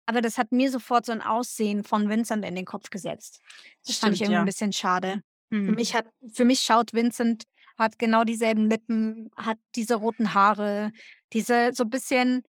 [0.07, 3.41] aber das hat mir sofort so ein Aussehen von Vincent in den Kopf gesetzt.
[3.87, 4.45] Das fand ich Stimmt, irgendwie ein ja.
[4.45, 5.23] bisschen schade.
[5.51, 5.75] Für Mhm.
[5.75, 7.45] mich hat, für mich schaut Vincent,
[7.81, 10.93] hat genau dieselben Lippen, hat diese roten Haare,
[11.33, 12.45] diese so ein bisschen,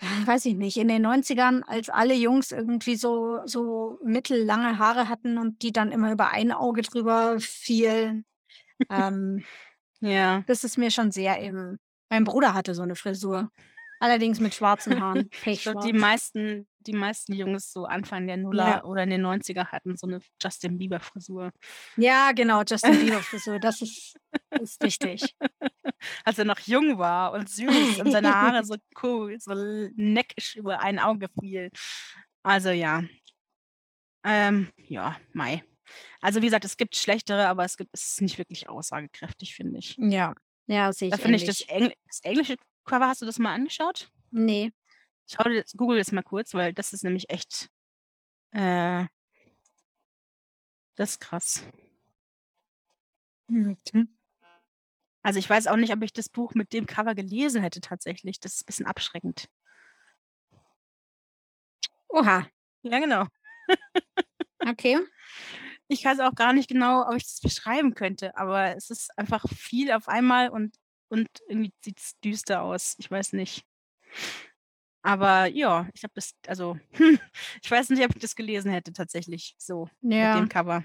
[0.00, 5.08] äh, weiß ich nicht, in den 90ern, als alle Jungs irgendwie so, so mittellange Haare
[5.08, 8.26] hatten und die dann immer über ein Auge drüber fielen.
[8.90, 9.44] ähm,
[10.02, 10.42] Ja.
[10.46, 11.78] das ist mir schon sehr eben.
[12.10, 13.50] Mein Bruder hatte so eine Frisur.
[14.00, 15.28] Allerdings mit schwarzen Haaren.
[15.44, 18.84] Ich glaube, die meisten, die meisten Jungs so Anfang der Nuller Ja.
[18.84, 21.50] oder in den 90er hatten so eine Justin Bieber-Frisur.
[21.98, 23.58] Ja, genau, Justin Bieber Frisur.
[23.58, 24.16] Das ist,
[24.50, 25.36] ist richtig.
[26.24, 29.52] Als er noch jung war und süß und seine Haare so cool, so
[29.96, 31.70] neckisch über ein Auge fiel.
[32.42, 33.02] Also ja.
[34.24, 35.62] Ähm, ja, Mai.
[36.20, 39.78] Also wie gesagt, es gibt schlechtere, aber es gibt es ist nicht wirklich aussagekräftig, finde
[39.78, 39.96] ich.
[39.98, 40.34] Ja,
[40.66, 41.62] ja, sehe Da ich finde ich das.
[41.62, 44.10] Engl das englische Cover, hast du das mal angeschaut?
[44.30, 44.72] Nee.
[45.30, 47.68] Dir das, google das mal kurz, weil das ist nämlich echt,
[48.52, 49.06] äh,
[50.96, 51.64] das ist krass.
[53.48, 53.76] Mhm.
[55.22, 58.40] Also ich weiß auch nicht, ob ich das Buch mit dem Cover gelesen hätte tatsächlich.
[58.40, 59.48] Das ist ein bisschen abschreckend.
[62.08, 62.46] Oha,
[62.82, 63.26] Ja, genau.
[64.66, 64.98] okay.
[65.88, 69.44] Ich weiß auch gar nicht genau, ob ich das beschreiben könnte, aber es ist einfach
[69.48, 70.76] viel auf einmal und,
[71.10, 72.94] und irgendwie sieht es düster aus.
[72.98, 73.64] Ich weiß nicht.
[75.02, 76.78] Aber ja, ich habe das, also,
[77.62, 80.84] ich weiß nicht, ob ich das gelesen hätte tatsächlich so mit Ja, dem Cover.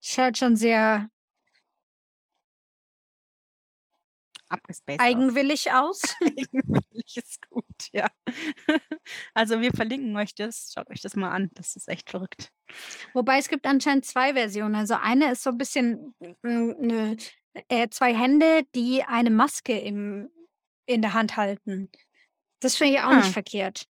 [0.00, 1.08] schaut schon sehr
[4.48, 5.06] Abgespaced aus.
[5.06, 6.02] eigenwillig aus.
[6.20, 8.08] Eigentlich ist gut, ja.
[9.34, 10.72] Also wir verlinken euch das.
[10.72, 11.50] Schaut euch das mal an.
[11.54, 12.52] Das ist echt verrückt.
[13.12, 14.74] Wobei es gibt anscheinend zwei Versionen.
[14.74, 17.16] Also eine ist so ein bisschen äh, ne,
[17.68, 20.30] äh, zwei Hände, die eine Maske im,
[20.86, 21.90] in der Hand halten.
[22.60, 23.32] Das finde ich auch nicht Ah.
[23.32, 23.86] verkehrt.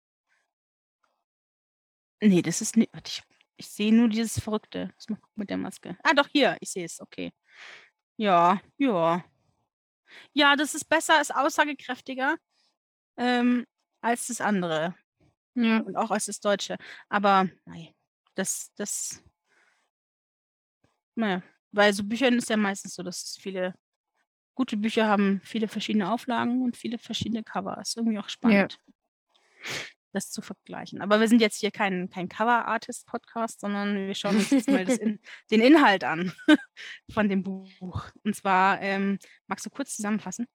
[2.22, 2.94] Nee, das ist nicht.
[2.94, 3.24] Warte, ich,
[3.58, 4.92] ich sehe nur dieses Verrückte.
[4.98, 5.98] Was macht mit der Maske?
[6.04, 6.58] Ah, doch, hier.
[6.60, 7.00] Ich sehe es.
[7.00, 7.32] Okay.
[8.18, 9.24] Ja, ja.
[10.34, 12.36] Ja, das ist besser, ist aussagekräftiger
[13.18, 13.66] ähm,
[14.02, 14.96] als das andere.
[15.56, 15.80] Ja.
[15.80, 16.78] Und auch als das Deutsche.
[17.10, 17.90] Aber nein,
[18.36, 19.22] das, das.
[21.16, 23.74] Naja, bei so Büchern ist ja meistens so, dass viele
[24.56, 27.80] gute Bücher haben viele verschiedene Auflagen und viele verschiedene Cover.
[27.82, 28.68] Ist irgendwie auch Ja.
[30.12, 31.02] Das zu vergleichen.
[31.02, 35.20] Aber wir sind jetzt hier kein, kein Cover-Artist-Podcast, sondern wir schauen uns jetzt mal in,
[35.52, 36.32] den Inhalt an
[37.14, 38.10] von dem Buch.
[38.24, 40.48] Und zwar, ähm, magst du kurz zusammenfassen?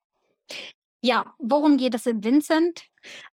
[1.06, 2.86] Ja, worum geht es in Vincent?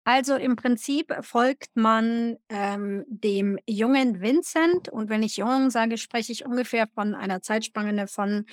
[0.03, 6.33] Also im Prinzip folgt man ähm, dem jungen Vincent und wenn ich jung sage, spreche
[6.33, 8.45] ich ungefähr von einer Zeitspanne von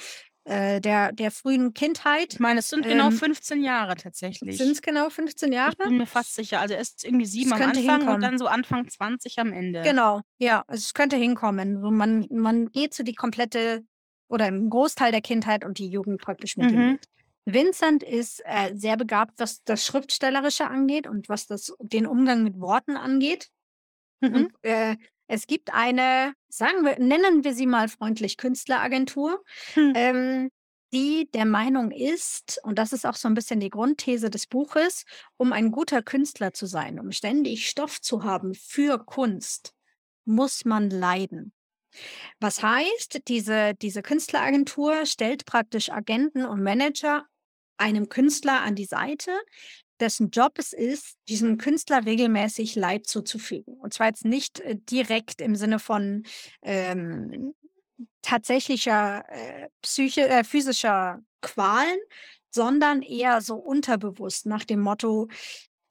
[0.48, 2.32] äh, der, der frühen Kindheit.
[2.34, 4.56] Ich meine, es sind genau Ähm, 15 Jahre tatsächlich.
[4.58, 5.72] Sind es genau 15 Jahre?
[5.72, 6.60] Ich bin mir fast sicher.
[6.60, 8.20] Also er ist irgendwie sieben am Anfang und hinkommen.
[8.20, 9.82] dann so Anfang 20 am Ende.
[9.82, 11.80] Genau, ja, also es könnte hinkommen.
[11.80, 13.84] So man, man geht so die komplette
[14.28, 16.90] oder im Großteil der Kindheit und die Jugend praktisch mit Mhm.
[16.92, 17.04] mit.
[17.44, 22.60] Vincent ist äh, sehr begabt, was das Schriftstellerische angeht und was das, den Umgang mit
[22.60, 23.48] Worten angeht.
[24.20, 24.34] Mhm.
[24.34, 24.96] Und äh,
[25.28, 29.92] es gibt eine, sagen wir, nennen wir sie mal freundlich Künstleragentur, Hm.
[29.94, 30.50] ähm,
[30.92, 35.04] die der Meinung ist, und das ist auch so ein bisschen die Grundthese des Buches,
[35.36, 39.74] um ein guter Künstler zu sein, um ständig Stoff zu haben für Kunst,
[40.24, 41.52] muss man leiden.
[42.40, 47.26] Was heißt, diese, diese Künstleragentur stellt praktisch Agenten und Manager
[47.76, 49.30] einem Künstler an die Seite,
[50.00, 53.74] dessen Job es ist, diesem Künstler regelmäßig Leid zuzufügen.
[53.74, 56.24] Und zwar jetzt nicht äh, direkt im Sinne von
[56.62, 57.54] ähm,
[58.22, 61.98] tatsächlicher äh, psyche, äh, physischer Qualen,
[62.50, 65.28] sondern eher so unterbewusst nach dem Motto,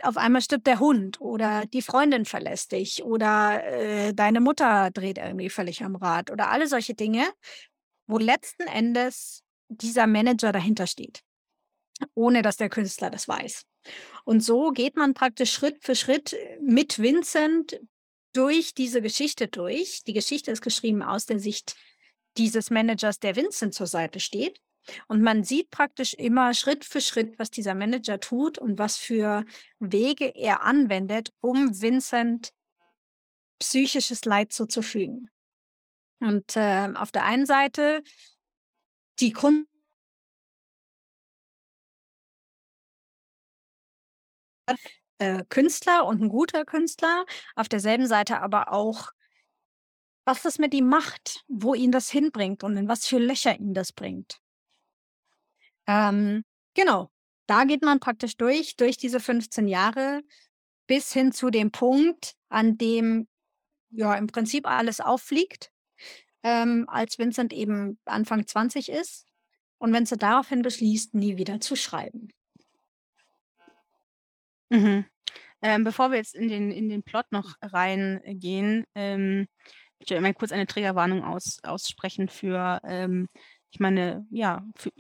[0.04, 5.18] auf einmal stirbt der Hund oder die Freundin verlässt dich oder äh, deine Mutter dreht
[5.18, 7.26] irgendwie völlig am Rad oder alle solche Dinge,
[8.06, 11.24] wo letzten Endes dieser Manager dahinter steht,
[12.14, 13.64] ohne dass der Künstler das weiß.
[14.26, 17.80] Und so geht man praktisch Schritt für Schritt mit Vincent
[18.34, 20.04] durch diese Geschichte durch.
[20.06, 21.76] Die Geschichte ist geschrieben aus der Sicht
[22.38, 24.60] dieses Managers, der Vincent zur Seite steht.
[25.08, 29.46] Und man sieht praktisch immer Schritt für Schritt, was dieser Manager tut und was für
[29.80, 32.52] Wege er anwendet, um Vincent
[33.60, 35.30] psychisches Leid zuzufügen.
[36.20, 38.02] Und äh, auf der einen Seite
[39.20, 39.68] die Kunst
[45.20, 47.26] äh, Künstler und ein guter Künstler,
[47.56, 49.12] auf derselben Seite aber auch,
[50.26, 53.74] was das mit ihm macht, wo ihn das hinbringt und in was für Löcher ihn
[53.74, 54.40] das bringt.
[55.88, 57.10] Ähm, genau,
[57.48, 60.22] da geht man praktisch durch, durch diese 15 Jahre
[60.86, 63.28] bis hin zu dem Punkt, an dem
[63.90, 65.72] ja im Prinzip alles auffliegt,
[66.44, 69.26] ähm, als Vincent eben Anfang 20 ist
[69.78, 72.30] und Vincent daraufhin beschließt, nie wieder zu schreiben.
[74.70, 75.06] Mhm.
[75.62, 79.48] Ähm, bevor wir jetzt in den, in den Plot noch reingehen, ähm,
[80.00, 83.28] ich will mal kurz eine Triggerwarnung aus, aussprechen für, ähm,
[83.72, 84.92] ich meine, ja, für,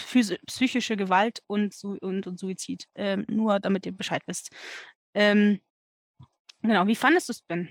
[0.48, 2.88] psychische Gewalt und, und, und Suizid.
[2.96, 4.50] Ähm, nur damit ihr Bescheid wisst.
[5.14, 5.60] Ähm,
[6.62, 7.70] genau, wie fandest du es, Ben?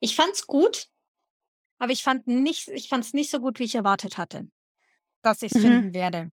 [0.00, 0.88] Ich fand's gut,
[1.78, 4.48] aber ich fand nicht, ich fand's nicht so gut, wie ich erwartet hatte,
[5.22, 5.62] dass ich es Mhm.
[5.62, 6.30] finden werde.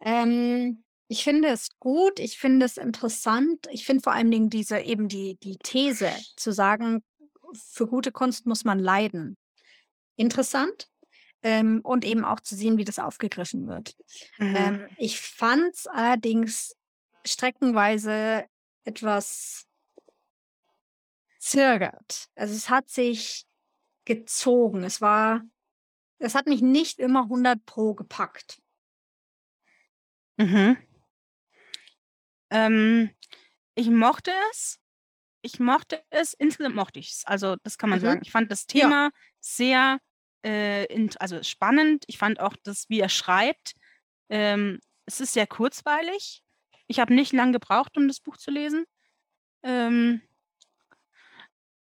[0.00, 3.68] Ähm, ich finde es gut, ich finde es interessant.
[3.70, 7.02] Ich finde vor allen Dingen diese eben die, die These zu sagen,
[7.54, 9.36] für gute Kunst muss man leiden.
[10.16, 10.88] Interessant.
[11.42, 13.94] Ähm, und eben auch zu sehen, wie das aufgegriffen wird.
[14.38, 14.56] Mhm.
[14.56, 16.74] Ähm, ich fand es allerdings
[17.24, 18.46] streckenweise
[18.84, 19.66] etwas
[21.38, 22.28] zögert.
[22.34, 23.46] Also es hat sich
[24.04, 24.82] gezogen.
[24.82, 25.42] Es war,
[26.18, 28.60] es hat mich nicht immer 100 pro gepackt.
[30.38, 30.76] Mhm.
[32.50, 33.10] Ähm,
[33.74, 34.78] ich mochte es.
[35.42, 37.24] Ich mochte es, insgesamt mochte ich es.
[37.24, 38.04] Also, das kann man Mhm.
[38.04, 38.20] sagen.
[38.22, 38.80] Ich fand das Ja.
[38.82, 39.98] Thema sehr
[40.44, 42.04] äh, int also spannend.
[42.06, 43.74] Ich fand auch das, wie er schreibt.
[44.28, 46.42] Ähm, es ist sehr kurzweilig.
[46.88, 48.84] Ich habe nicht lang gebraucht, um das Buch zu lesen.
[49.64, 50.22] Ähm,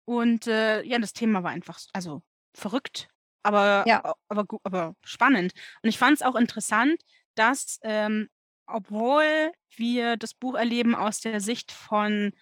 [0.05, 2.21] und äh, ja, das Thema war einfach, s- also
[2.53, 3.07] verrückt,
[3.43, 4.03] aber, Ja.
[4.03, 5.53] a- aber, gu- aber spannend.
[5.81, 7.01] Und ich fand es auch interessant,
[7.35, 8.29] dass, ähm,
[8.73, 12.33] obwohl wir das Buch erleben aus der Sicht von,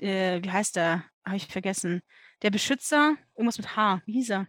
[0.00, 1.04] äh, wie heißt der?
[1.24, 2.02] Habe ich vergessen.
[2.42, 4.02] Der Beschützer, irgendwas mit H.
[4.04, 4.48] Wie hieß er?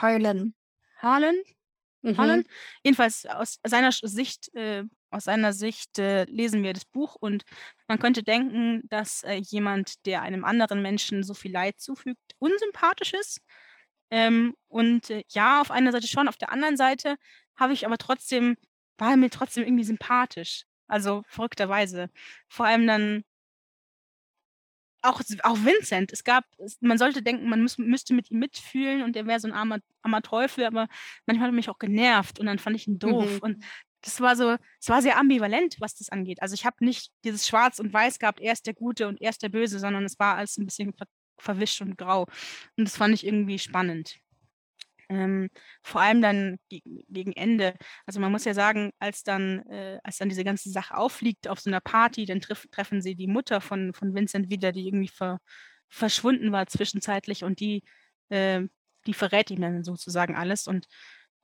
[0.00, 0.54] Heulen.
[0.98, 1.36] Harlan?
[2.02, 2.16] Mhm.
[2.16, 2.44] Harlan?
[2.84, 7.44] Jedenfalls aus seiner Sicht, äh, aus seiner Sicht äh, lesen wir das Buch und
[7.88, 13.14] man könnte denken, dass äh, jemand, der einem anderen Menschen so viel Leid zufügt, unsympathisch
[13.14, 13.40] ist.
[14.10, 17.16] Ähm, und äh, ja, auf einer Seite schon, auf der anderen Seite
[17.56, 18.56] habe ich aber trotzdem,
[18.98, 20.64] war er mir trotzdem irgendwie sympathisch.
[20.88, 22.10] Also verrückterweise.
[22.48, 23.24] Vor allem dann
[25.02, 26.12] auch, auch Vincent.
[26.12, 26.44] Es gab,
[26.80, 29.78] man sollte denken, man müß, müsste mit ihm mitfühlen und er wäre so ein armer,
[30.02, 30.88] armer Teufel, aber
[31.26, 33.34] manchmal hat er mich auch genervt und dann fand ich ihn doof.
[33.34, 33.38] Mhm.
[33.40, 33.64] Und
[34.02, 36.42] das war so, es war sehr ambivalent, was das angeht.
[36.42, 39.30] Also ich habe nicht dieses Schwarz und Weiß gehabt, er ist der Gute und er
[39.30, 41.06] ist der Böse, sondern es war alles ein bisschen ver
[41.40, 42.22] verwischt und grau.
[42.76, 44.18] Und das fand ich irgendwie spannend.
[45.08, 45.48] Ähm,
[45.82, 47.74] vor allem dann gegen, Ende.
[48.06, 51.60] Also man muss ja sagen, als dann, äh, als dann diese ganze Sache auffliegt auf
[51.60, 55.08] so einer Party, dann treff, treffen sie die Mutter von, von Vincent wieder, die irgendwie
[55.08, 55.38] ver,
[55.88, 57.82] verschwunden war zwischenzeitlich und die,
[58.28, 58.62] äh,
[59.06, 60.86] die verrät ihm dann sozusagen alles und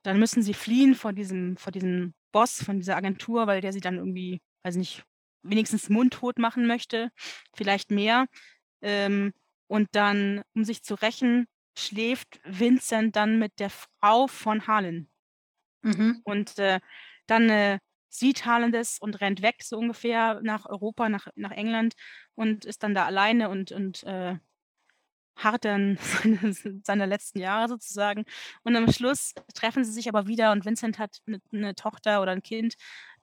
[0.03, 3.79] dann müssen sie fliehen vor diesem vor diesem Boss von dieser Agentur, weil der sie
[3.79, 5.03] dann irgendwie, weiß nicht,
[5.41, 7.09] wenigstens mundtot machen möchte,
[7.55, 8.27] vielleicht mehr.
[8.81, 9.31] Ähm,
[9.67, 15.09] und dann, um sich zu rächen, schläft Vincent dann mit der Frau von Harlan.
[15.83, 16.23] Mhm.
[16.23, 16.79] Und, äh,
[17.27, 21.95] dann, äh, sieht Harlan das und rennt weg so ungefähr nach Europa, nach nach England
[22.35, 24.37] und ist dann da alleine und und, äh,
[25.37, 25.97] harrt dann
[26.85, 28.25] seine letzten Jahre sozusagen.
[28.63, 32.31] Und am Schluss treffen sie sich aber wieder und Vincent hat eine 'ne Tochter oder
[32.33, 32.75] ein Kind,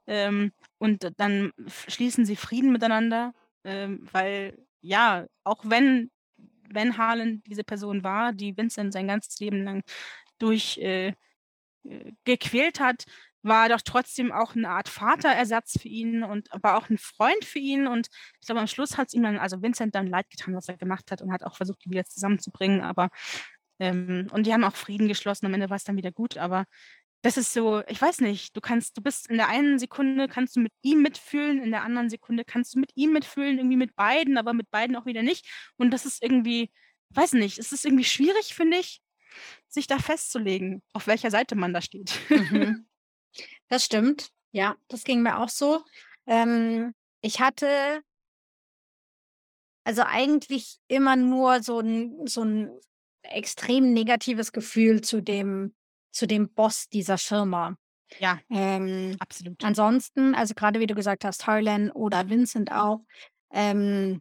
[0.06, 1.52] ähm, und dann
[1.88, 3.34] schließen sie Frieden miteinander,
[3.64, 6.10] ähm, weil ja, auch wenn
[6.74, 9.82] wenn Harlan diese Person war, die Vincent sein ganzes Leben lang
[10.38, 11.14] durch äh,
[11.84, 12.12] äh,
[12.78, 13.04] hat,
[13.42, 17.58] war doch trotzdem auch eine Art Vaterersatz für ihn und war auch ein Freund für
[17.58, 17.86] ihn.
[17.86, 18.08] Und
[18.40, 20.76] ich glaube, am Schluss hat es ihm dann also Vincent dann leid getan, was er
[20.76, 22.82] gemacht hat und hat auch versucht, die wieder zusammenzubringen.
[22.82, 23.10] Aber
[23.80, 25.46] ähm, und die haben auch Frieden geschlossen.
[25.46, 26.38] Am Ende war es dann wieder gut.
[26.38, 26.66] Aber
[27.22, 30.56] das ist so, ich weiß nicht, du kannst, du bist in der einen Sekunde kannst
[30.56, 33.94] du mit ihm mitfühlen, in der anderen Sekunde kannst du mit ihm mitfühlen, irgendwie mit
[33.94, 35.46] beiden, aber mit beiden auch wieder nicht.
[35.76, 36.72] Und das ist irgendwie,
[37.10, 39.00] weiß nicht, es ist irgendwie schwierig, finde ich,
[39.68, 42.12] sich da festzulegen, auf welcher Seite man da steht.
[42.28, 42.86] Mhm.
[43.68, 44.28] Das stimmt.
[44.50, 45.82] Ja, das ging mir auch so.
[46.26, 48.02] Ähm, ich hatte
[49.84, 52.70] also eigentlich immer nur so ein so ein
[53.22, 55.74] extrem negatives Gefühl zu dem
[56.12, 57.76] zu dem Boss dieser Firma.
[58.18, 59.64] Ja, Ähm, absolut.
[59.64, 63.00] ansonsten, also gerade wie du gesagt hast, Harlan oder Vincent auch,
[63.52, 64.20] ähm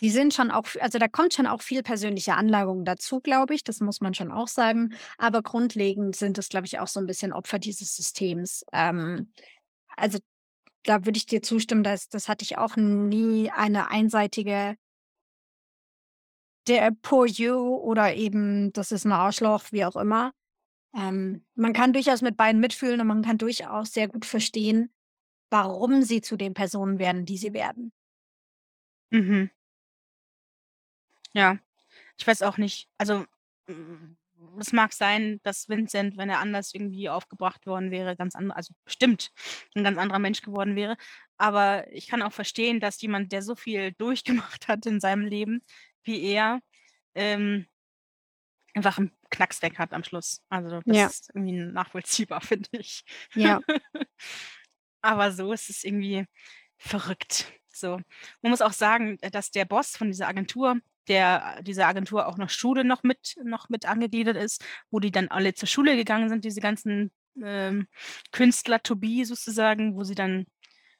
[0.00, 3.64] die sind schon auch also da kommt schon auch viel persönliche Anlagung dazu, glaube ich,
[3.64, 4.94] das muss man schon auch sagen.
[5.18, 8.64] Aber grundlegend sind es, glaube ich, auch so ein bisschen Opfer dieses Systems.
[8.72, 9.32] Ähm,
[9.96, 10.18] also,
[10.84, 14.76] da würde ich dir zustimmen, dass das hatte ich auch nie eine einseitige
[16.68, 20.32] der „Poor you“ oder eben „Das ist ein Arschloch“, wie auch immer.
[20.94, 24.90] Ähm, man kann durchaus mit beiden mitfühlen und man kann durchaus sehr gut verstehen,
[25.50, 27.92] warum sie zu den Personen werden, die sie werden.
[29.12, 29.48] Mhm.
[31.34, 31.58] Ja,
[32.18, 32.88] ich weiß auch nicht.
[32.98, 33.26] Also,
[33.68, 34.16] hm,
[34.60, 38.74] es mag sein, dass Vincent, wenn er anders irgendwie aufgebracht worden wäre, ganz ander also
[38.84, 39.32] bestimmt
[39.76, 40.96] 'n ganz anderer Mensch geworden wäre.
[41.38, 45.62] Aber ich kann auch verstehen, dass jemand, der so viel durchgemacht hat in seinem Leben
[46.04, 46.60] wie er,
[47.14, 47.66] ähm,
[48.74, 50.42] einfach 'n Knacks weg hat am Schluss.
[50.48, 53.04] Also, das Ja, ist irgendwie nachvollziehbar, finde ich.
[53.34, 53.60] ja.
[55.02, 56.26] Aber so ist es irgendwie
[56.76, 57.52] verrückt.
[57.68, 58.00] So.
[58.42, 60.76] Man muss auch sagen, äh, dass der Boss von dieser Agentur
[61.08, 65.28] der dieser Agentur auch noch Schule noch mit noch mit angegliedert ist, wo die dann
[65.28, 67.10] alle zur Schule gegangen sind, diese ganzen,
[67.42, 67.86] ähm,
[68.30, 70.46] Künstler to be sozusagen, wo sie dann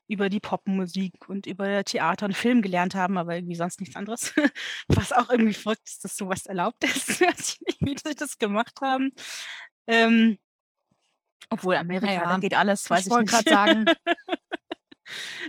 [0.08, 4.34] über die Popmusik und über Theater und Film gelernt haben, aber irgendwie sonst nichts anderes.
[4.88, 7.20] Was auch irgendwie verrückt ist, dass so was erlaubt ist.
[7.80, 9.12] Wie die das gemacht haben.
[9.86, 10.38] Ähm,
[11.50, 13.30] obwohl Amerika, da ja, geht alles, weiß ich ich nicht.
[13.30, 13.84] gerade sagen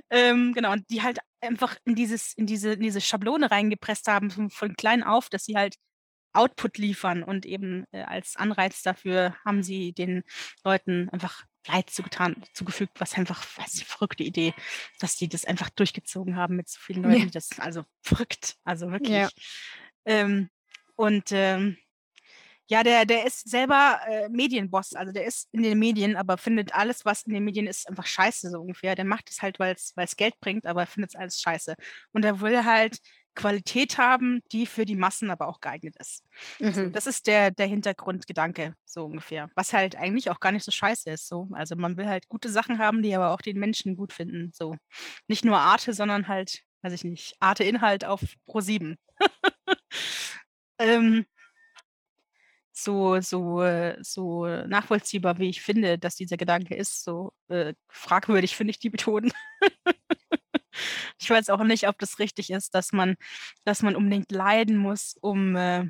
[0.09, 4.31] Ähm, genau, und die halt einfach in dieses in diese in diese Schablone reingepresst haben
[4.31, 5.75] von von klein auf, dass sie halt
[6.33, 10.23] Output liefern und eben, äh, als Anreiz dafür haben sie den
[10.63, 14.53] Leuten einfach Leid zugetan zugefügt, was einfach weiß nicht, verrückte Idee,
[14.99, 17.31] dass die das einfach durchgezogen haben mit so vielen Ja, Leuten.
[17.31, 19.15] Das also verrückt, also wirklich.
[19.15, 19.29] ja.
[20.05, 20.49] Ähm,
[20.95, 21.77] und, ähm
[22.71, 26.73] ja, der der ist selber, äh, Medienboss, also der ist in den Medien, aber findet
[26.75, 28.95] alles, was in den Medien ist, einfach scheiße so ungefähr.
[28.95, 31.75] Der macht es halt, weil's weil's Geld bringt, aber er findet's alles scheiße.
[32.11, 32.99] Und er will halt
[33.39, 36.23] Qualität haben, die für die Massen aber auch geeignet ist.
[36.71, 36.91] So, Mhm.
[36.91, 41.09] das ist der der Hintergrundgedanke so ungefähr, was halt eigentlich auch gar nicht so scheiße
[41.11, 41.47] ist so.
[41.53, 44.75] Also, man will halt gute Sachen haben, die aber auch den Menschen gut finden, so.
[45.27, 48.97] Nicht nur Arte, sondern halt, weiß ich nicht, Arte-Inhalt auf ProSieben.
[50.79, 51.25] Ähm
[52.71, 58.55] so so äh, so nachvollziehbar, wie ich finde, dass dieser Gedanke ist, so, äh, fragwürdig
[58.55, 59.31] finde ich die Methoden.
[61.19, 63.15] Ich weiß auch nicht, ob das richtig ist, dass man
[63.65, 65.85] dass man unbedingt leiden muss, um äh,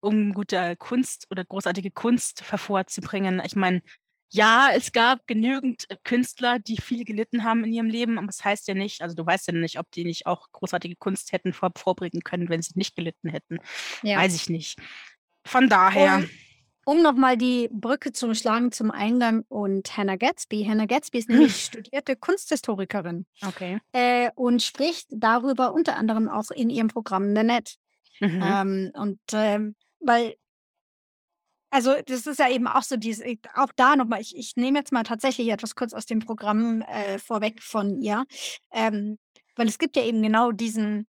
[0.00, 3.40] um gute Kunst oder großartige Kunst hervorzubringen.
[3.44, 3.82] Ich meine,
[4.30, 8.44] ja, es gab genügend, äh, Künstler, die viel gelitten haben in ihrem Leben, aber das
[8.44, 11.52] heißt ja nicht also, du weißt ja nicht, ob die nicht auch großartige Kunst hätten
[11.52, 13.58] vor vorbringen können, wenn sie nicht gelitten hätten.
[14.02, 14.18] Ja.
[14.18, 14.78] Weiß ich nicht.
[15.46, 16.28] Von daher Um
[16.84, 20.64] um noch mal die Brücke zu schlagen zum Eingang und Hannah Gadsby.
[20.68, 23.80] Hannah Gadsby ist nämlich studierte Kunsthistorikerin, Okay.
[23.92, 27.74] äh, und spricht darüber unter anderem auch in ihrem Programm Nanette.
[28.20, 28.42] Mhm.
[28.44, 30.34] Ähm, und, ähm, weil
[31.70, 34.54] also, das ist ja eben auch so diese äh, auch da noch mal ich ich
[34.54, 38.24] nehme jetzt mal tatsächlich etwas kurz aus dem Programm, äh, vorweg von ihr,
[38.72, 39.18] ähm,
[39.56, 41.08] weil es gibt ja eben genau diesen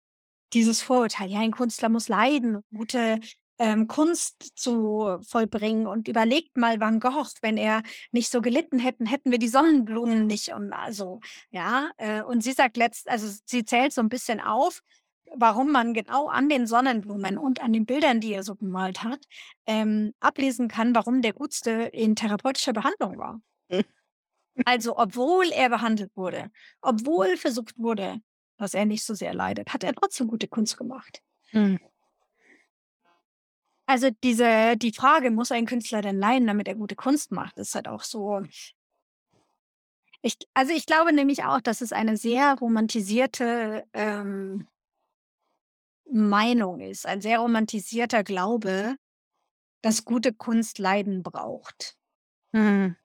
[0.54, 3.20] dieses Vorurteil, ja, ein Künstler muss leiden, gute
[3.58, 9.06] ähm, Kunst zu vollbringen und überlegt mal Van Gogh, wenn er nicht so gelitten hätten,
[9.06, 13.66] hätten wir die Sonnenblumen nicht und also, ja, äh, und sie sagt letzt also, sie
[13.66, 14.82] zählt so ein bisschen auf,
[15.36, 19.24] warum man genau an den Sonnenblumen und an den Bildern, die er so gemalt hat,
[19.66, 23.42] ähm, ablesen kann, warum der Gutste in therapeutischer Behandlung war.
[24.64, 26.50] Also, obwohl er behandelt wurde,
[26.82, 28.22] obwohl versucht wurde,
[28.58, 31.22] dass er nicht so sehr leidet, hat er trotzdem gute Kunst gemacht.
[31.52, 31.80] Mhm.
[33.90, 37.76] Also diese die Frage: „Muss ein Künstler denn leiden, damit er gute Kunst macht?“ ist
[37.76, 38.42] halt auch so
[40.24, 44.68] ich also, ich glaube nämlich auch, dass es eine sehr romantisierte, ähm
[46.12, 48.96] Meinung ist, ein sehr romantisierter Glaube,
[49.84, 51.98] dass gute Kunst Leiden braucht.
[52.54, 52.96] Mhm.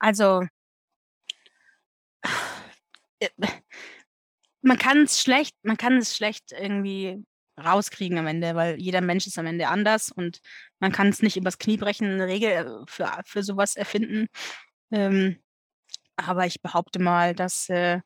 [0.00, 0.44] Also
[3.20, 3.28] äh,
[4.62, 7.24] man kann's schlecht man kann es schlecht irgendwie
[7.62, 10.40] rauskriegen am Ende, weil jeder Mensch ist am Ende anders und
[10.80, 14.26] man kann es nicht übers Knie brechen, 'ne Regel, äh, für für so erfinden.
[14.92, 15.38] Ähm,
[16.16, 18.00] aber ich behaupte mal, dass, äh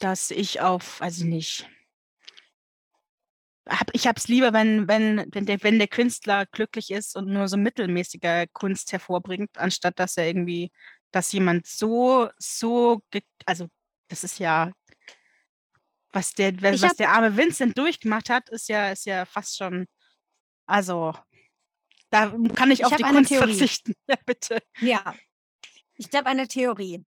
[0.00, 1.68] dass ich auf ich nicht
[3.68, 7.28] habe ich habe es lieber, wenn wenn wenn der wenn der Künstler glücklich ist und
[7.28, 10.70] nur so mittelmäßige Kunst hervorbringt, anstatt dass er irgendwie
[11.12, 13.00] dass jemand so so
[13.46, 13.68] also,
[14.08, 14.70] das ist ja
[16.14, 19.86] was der was habe der arme Vincent durchgemacht hat, ist ja ist ja fast schon
[20.66, 21.14] also,
[22.10, 23.54] da kann ich Ich auf die Kunst Theorie.
[23.54, 23.94] verzichten.
[24.08, 24.62] Ja, bitte.
[24.80, 25.14] Ja.
[25.96, 27.04] Ich habe eine Theorie.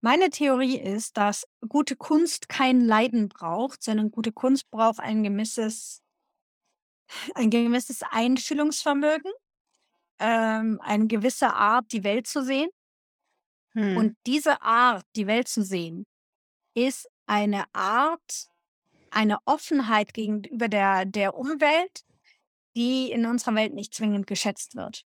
[0.00, 6.02] Meine Theorie ist, dass gute Kunst kein Leiden braucht, sondern gute Kunst braucht ein gewisses
[7.34, 9.32] ein gewisses Einfühlungsvermögen,
[10.18, 12.68] ähm, eine gewisse Art, die Welt zu sehen.
[13.72, 13.96] Mhm.
[13.96, 16.04] Und diese Art, die Welt zu sehen,
[16.74, 18.48] ist eine Art
[19.10, 22.04] eine Offenheit gegenüber der der Umwelt,
[22.76, 25.04] die in unserer Welt nicht zwingend geschätzt wird.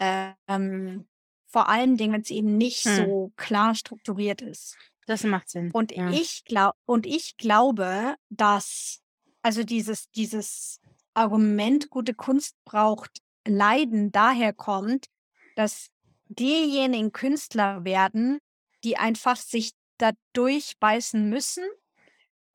[0.00, 1.06] Ähm,
[1.46, 2.96] vor allen Dingen, wenn's eben nicht Mhm.
[2.96, 4.76] so klar strukturiert ist.
[5.06, 6.10] Das macht Sinn, Und ja.
[6.10, 9.00] ich glau und ich glaube, dass
[9.42, 10.80] also, dieses dieses
[11.12, 15.06] Argument, gute Kunst braucht Leiden, daher kommt,
[15.54, 15.90] dass
[16.28, 18.38] diejenigen Künstler werden,
[18.82, 19.72] die einfach sich
[20.04, 21.64] da durchbeißen müssen,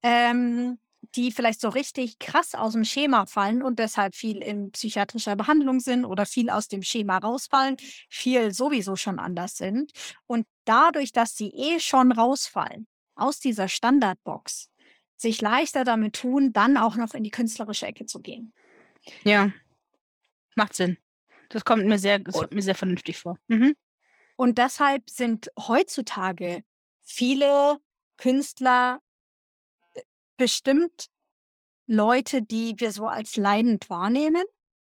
[0.03, 0.79] ähm,
[1.15, 6.05] die vielleicht so richtig krass aus'm Schema fallen und deshalb viel in psychiatrischer Behandlung sind
[6.05, 7.77] oder viel aus dem Schema rausfallen,
[8.09, 9.91] viel sowieso schon anders sind.
[10.27, 14.69] Und dadurch, dass sie eh schon rausfallen aus dieser Standardbox,
[15.17, 18.53] sich leichter damit tun, dann auch noch in die künstlerische Ecke zu gehen.
[19.23, 19.51] Ja.
[20.55, 20.97] Macht Sinn.
[21.49, 23.37] Das kommt mir sehr das kommt mir sehr vernünftig vor.
[23.47, 23.75] Mhm.
[24.35, 26.63] und deshalb sind heutzutage
[27.09, 27.79] viele
[28.17, 29.01] Künstler
[29.93, 30.01] äh,
[30.37, 31.09] bestimmt
[31.87, 34.43] Leute, die wir so als leidend wahrnehmen,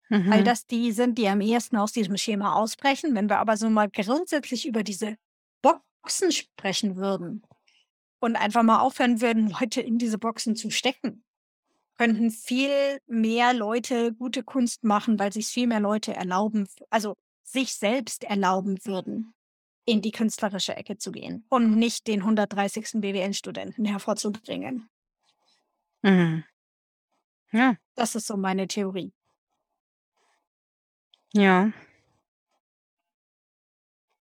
[0.08, 0.44] weil Mhm.
[0.44, 3.14] das die sind, die am ehesten aus diesem Schema ausbrechen.
[3.14, 5.16] Wenn wir aber so mal grundsätzlich über diese
[5.62, 7.42] Boxen sprechen würden
[8.20, 11.24] und einfach mal aufhören würden, Leute in diese Boxen zu stecken,
[11.98, 17.74] könnten viel mehr Leute gute Kunst machen, weil sich's viel mehr Leute erlauben also, sich
[17.74, 19.34] selbst erlauben würden,
[19.86, 23.00] in die künstlerische Ecke zu gehen und nicht den 130.
[23.00, 24.88] BWL-Studenten hervorzubringen.
[26.02, 26.44] Mhm.
[27.52, 27.76] Ja.
[27.94, 29.12] Das ist so meine Theorie.
[31.34, 31.72] Ja.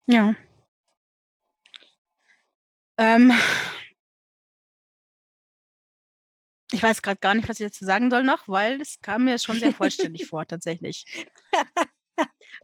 [0.08, 0.34] Ja.
[2.98, 3.32] Ähm
[6.72, 9.38] ich weiß grad gar nicht, was ich dazu sagen soll noch, weil es kam mir
[9.38, 11.04] schon sehr vollständig vor tatsächlich.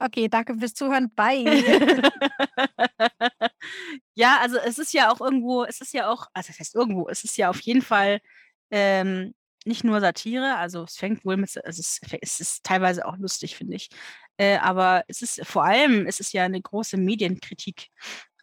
[0.01, 1.11] Okay, danke fürs Zuhören.
[1.15, 1.45] Bye.
[4.17, 7.09] Ja, also, es ist ja auch irgendwo es ist ja auch also, was heißt irgendwo?
[7.09, 8.21] Es ist ja auf jeden Fall,
[8.71, 9.35] ähm,
[9.67, 13.57] nicht nur Satire, also, es fängt wohl mit also, es es ist teilweise auch lustig,
[13.57, 13.89] finde ich.
[14.39, 17.89] Äh, aber es ist vor allem es ist ja 'ne große Medienkritik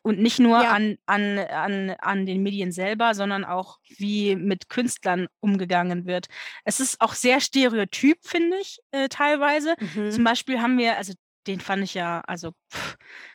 [0.08, 0.72] und nicht nur Ja.
[0.74, 6.28] an an an an den Medien selber, sondern auch, wie mit Künstlern umgegangen wird.
[6.64, 9.76] Es ist auch sehr stereotyp, finde ich, äh, teilweise.
[9.80, 10.10] Mhm.
[10.12, 11.14] Zum Beispiel haben wir also,
[11.48, 12.54] den fand ich ja also,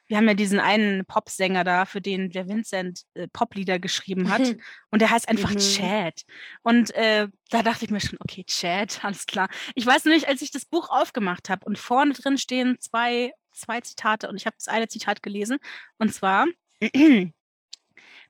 [0.07, 4.41] wir haben ja diesen einen Popsänger da, für den der Vincent, äh, Poplieder geschrieben hat
[4.91, 5.59] und der heißt einfach Mhm.
[5.59, 6.23] Chad.
[6.63, 10.29] Und, äh, da dachte ich mir schon: „Okay, Chad, alles klar.“ Ich weiß nur nicht,
[10.29, 14.47] als ich das Buch aufgemacht habe und vorne drin stehen zwei zwei Zitate und ich
[14.47, 15.59] habe das eine Zitat gelesen
[15.99, 16.47] und zwar: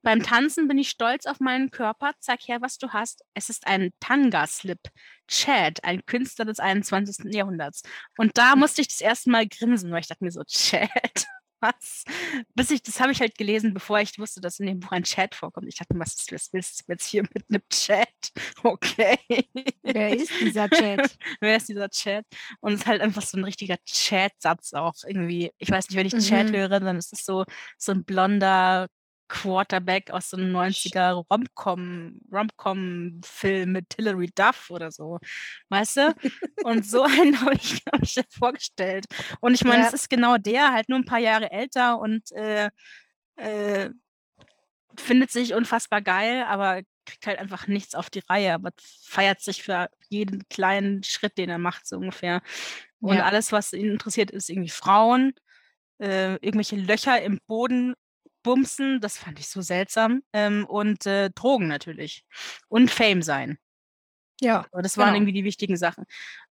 [0.03, 2.13] „Beim Tanzen bin ich stolz auf meinen Körper.
[2.21, 3.23] Zeig her, was du hast.
[3.35, 4.81] Es ist ein Tanga-Slip.
[5.29, 7.33] Chad, ein Künstler des 21.
[7.35, 7.83] Jahrhunderts.“
[8.19, 10.89] Und da musste ich das erste Mal grinsen, weil ich dachte mir so: „Chad.“
[11.63, 12.05] Was.
[12.55, 15.05] Bis ich, das habe ich halt gelesen, bevor ich wusste, dass in dem Buch ein
[15.05, 15.69] Chat vorkommt.
[15.69, 18.09] Ich dachte, was, was willst du jetzt hier mit einem Chat?
[18.65, 19.19] Okay.
[19.83, 21.17] Wer ist dieser Chat?
[21.41, 22.27] Wer ist dieser Chat?
[22.61, 25.53] Und es ist halt einfach so ein richtiger Chat-Satz auch irgendwie.
[25.59, 26.21] Ich weiß nicht, wenn ich Mhm.
[26.21, 27.45] Chat höre, dann ist es so,
[27.79, 28.89] so ein blonder
[29.33, 35.19] Quarterback aus so einem 90er Rom-Com, Rom-Com-Film mit Hilary Duff oder so.
[35.71, 36.15] Weißt du?
[36.65, 39.07] Und so einen habe ich, hab ich vorgestellt.
[39.41, 39.89] Und ich meine, Ja.
[39.89, 42.69] es ist genau der, halt nur ein paar Jahre älter und äh,
[43.37, 43.89] äh,
[44.99, 49.63] findet sich unfassbar geil, aber kriegt halt einfach nichts auf die Reihe, aber feiert sich
[49.63, 52.43] für jeden kleinen Schritt, den er macht, so ungefähr.
[53.01, 53.25] Und Ja.
[53.25, 55.33] alles, was ihn interessiert, ist irgendwie Frauen,
[56.01, 57.95] äh, irgendwelche Löcher im Boden
[58.43, 60.23] bumsen, das fand ich so seltsam.
[60.33, 62.25] Ähm, und äh, Drogen natürlich.
[62.69, 63.59] Und Fame sein.
[64.41, 65.17] Ja, Aber das waren Genau.
[65.19, 66.05] irgendwie die wichtigen Sachen.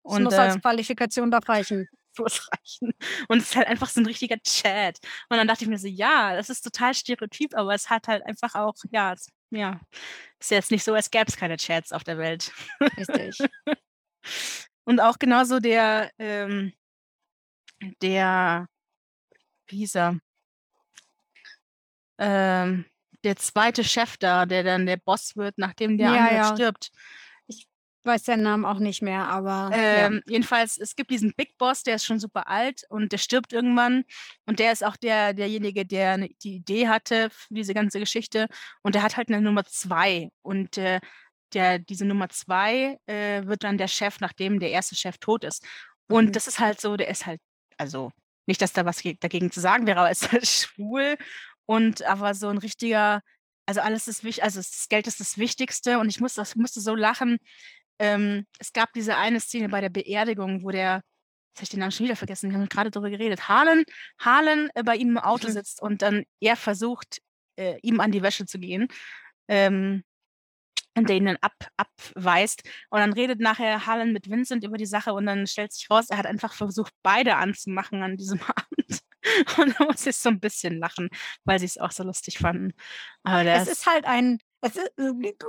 [0.03, 1.89] das Und muss äh, als Qualifikation doch reichen.
[2.19, 2.93] muss reichen.
[3.29, 4.99] Und es ist halt einfach so ein richtiger Chat.
[5.29, 8.27] Und dann dachte ich mir so, ja, das ist total stereotyp, aber es hat halt
[8.27, 9.81] einfach auch, ja, es, ja,
[10.41, 12.53] ist jetzt nicht so, als gäbe es keine Chats auf der Welt.
[12.99, 13.39] Richtig.
[14.85, 16.73] Und auch genauso der, ähm,
[18.03, 18.67] der,
[19.69, 20.19] wie hieß er?
[22.19, 22.85] Ähm,
[23.25, 26.55] der zweite Chef da, der dann der Boss wird, nachdem der Ja, andere ja.
[26.55, 26.91] stirbt.
[28.05, 31.97] Weiß seinen Namen auch nicht mehr, aber Ähm, Jedenfalls, es gibt diesen Big Boss, der
[31.97, 34.05] ist schon super alt und der stirbt irgendwann.
[34.47, 38.49] Und der ist auch der, derjenige, der die Idee hatte für diese ganze Geschichte.
[38.83, 40.31] Und der hat halt eine Nummer zwei.
[40.43, 41.01] Und äh,
[41.53, 45.65] der, diese Nummer zwei äh, wird dann der Chef, nachdem der erste Chef tot ist.
[46.09, 46.33] Und Mhm.
[46.35, 47.41] das ist halt so, der ist halt,
[47.77, 48.11] also
[48.47, 51.17] nicht, dass da was ge- dagegen zu sagen wäre, aber er ist halt schwul
[51.69, 53.21] und aber so ein richtiger,
[53.67, 56.81] also alles ist wichtig, also das Geld ist das Wichtigste und ich musste, das musste
[56.81, 57.39] so lachen.
[57.99, 61.03] Ähm, es gab diese eine Szene bei der Beerdigung, wo der,
[61.51, 63.85] jetzt habe ich den Namen schon wieder vergessen, wir haben gerade darüber geredet, Harlan,
[64.19, 65.53] Harlan äh, bei ihm im Auto Mhm.
[65.53, 67.19] sitzt und dann er versucht,
[67.57, 68.89] äh, ihm an die Wäsche zu gehen.
[69.49, 70.05] Ähm,
[70.97, 72.63] und der ihn dann ab, abweist.
[72.91, 76.07] Und dann redet nachher Harlan mit Vincent über die Sache und dann stellt sich raus,
[76.11, 79.01] er hat einfach versucht, beide anzumachen an diesem Abend.
[79.59, 81.09] Und da muss ich so ein bisschen lachen,
[81.45, 82.73] weil sie es auch so lustig fanden.
[83.25, 84.81] Aber es ist halt ein, ist,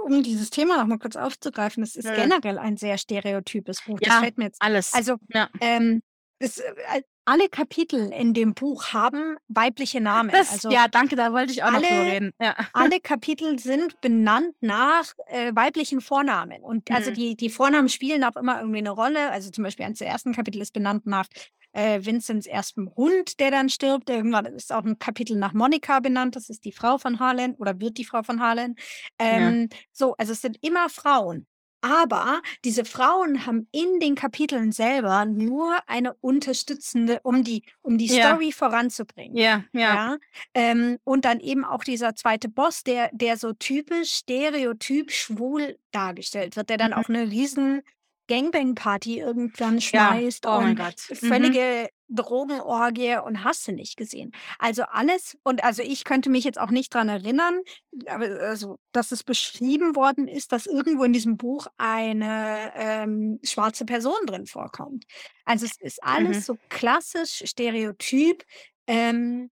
[0.06, 2.16] um dieses Thema noch mal kurz aufzugreifen, es ist Ja.
[2.16, 4.00] generell ein sehr stereotypes Buch.
[4.00, 4.62] Das Ja, fällt mir jetzt.
[4.62, 4.94] alles.
[4.94, 5.50] Also ja.
[5.62, 6.02] ähm,
[6.40, 10.32] es, äh, alle Kapitel in dem Buch haben weibliche Namen.
[10.32, 12.32] Das, also ja, danke, da wollte ich auch noch drüber alle- reden.
[12.42, 12.56] Ja.
[12.74, 16.64] alle Kapitel sind benannt nach äh, weiblichen Vornamen.
[16.64, 17.16] Und also Mhm.
[17.16, 19.30] die, die Vornamen spielen auch immer irgendwie eine Rolle.
[19.32, 21.28] Also zum Beispiel eines der ersten Kapitel ist benannt nach
[21.74, 24.10] äh, Vincents erstem Hund, der dann stirbt.
[24.10, 26.36] Irgendwann ist auch ein Kapitel nach Monika benannt.
[26.36, 28.76] Das ist die Frau von Harlan oder wird die Frau von Harlan.
[29.20, 31.46] Ähm, So, also es sind immer Frauen.
[31.82, 38.08] Aber diese Frauen haben in den Kapiteln selber nur eine unterstützende, um die, um die
[38.08, 38.32] Ja.
[38.34, 39.38] Story voranzubringen.
[39.38, 39.94] Ja, ja.
[39.96, 40.18] Ja,
[40.54, 46.58] ähm, und dann eben auch dieser zweite Boss, der, der so typisch stereotyp schwul dargestellt
[46.58, 46.98] wird, der dann Mhm.
[46.98, 47.82] auch eine riesen
[48.30, 50.22] Gangbang-Party irgendwann Ja.
[50.22, 51.16] schmeißt Oh mein und.
[51.22, 51.60] Mhm.
[51.60, 54.32] völlige Drogenorgie und hast du nicht gesehen.
[54.60, 57.62] Also alles, und also ich könnte mich jetzt auch nicht dran erinnern,
[58.08, 63.86] aber also, dass es beschrieben worden ist, dass irgendwo in diesem Buch eine ähm, schwarze
[63.86, 65.06] Person drin vorkommt.
[65.46, 66.46] Also es ist alles Mhm.
[66.46, 68.44] so klassisch, stereotyp
[68.88, 69.52] ähm,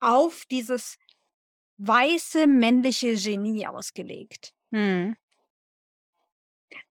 [0.00, 0.96] auf dieses
[1.78, 4.52] weiße männliche Genie ausgelegt.
[4.72, 5.16] Mhm.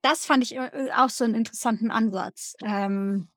[0.02, 3.30] Das fand ich äh, auch so einen interessanten Ansatz, ähm,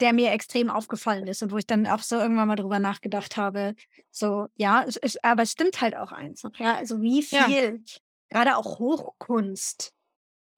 [0.00, 3.36] der mir extrem aufgefallen ist und wo ich dann auch so irgendwann mal drüber nachgedacht
[3.36, 3.74] habe.
[4.10, 6.42] So, ja, es, es, aber es stimmt halt auch eins.
[6.56, 7.46] Ja, also wie Ja.
[7.46, 7.82] viel,
[8.30, 9.92] gerade auch Hochkunst,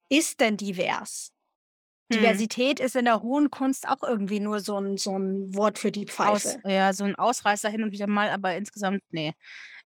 [0.09, 1.31] ist denn divers?
[2.09, 2.15] Mhm.
[2.17, 5.91] Diversität ist in der hohen Kunst auch irgendwie nur so ein, so ein Wort für
[5.91, 6.61] die Aus, Pfeife.
[6.69, 9.33] ja, so ein Ausreißer hin und wieder mal, aber insgesamt, nee.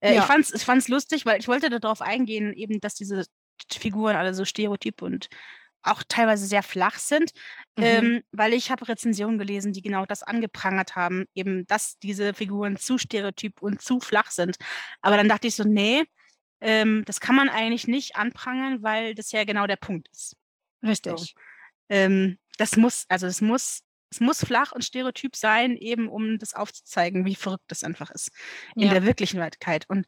[0.03, 0.21] Äh, Ja.
[0.21, 3.25] Ich fand's, ich fand's lustig, weil ich wollte darauf eingehen, eben, dass diese
[3.71, 5.29] Figuren alle so stereotyp und
[5.85, 7.31] auch teilweise sehr flach sind,
[7.77, 7.83] Mhm.
[7.83, 12.77] ähm, weil ich habe Rezensionen gelesen, die genau das angeprangert haben, eben, dass diese Figuren
[12.77, 14.57] zu stereotyp und zu flach sind.
[15.01, 16.03] Aber dann dachte ich so, nee,
[16.61, 20.35] ähm, das kann man eigentlich nicht anprangern, weil das ja genau der Punkt ist.
[20.83, 21.35] Richtig.
[21.89, 23.81] Ähm, das muss, also es muss,
[24.13, 28.29] es muss flach und stereotyp sein, eben um das aufzuzeigen, wie verrückt das einfach ist
[28.75, 28.93] in Ja.
[28.93, 29.85] der Wirklichkeit.
[29.89, 30.05] Und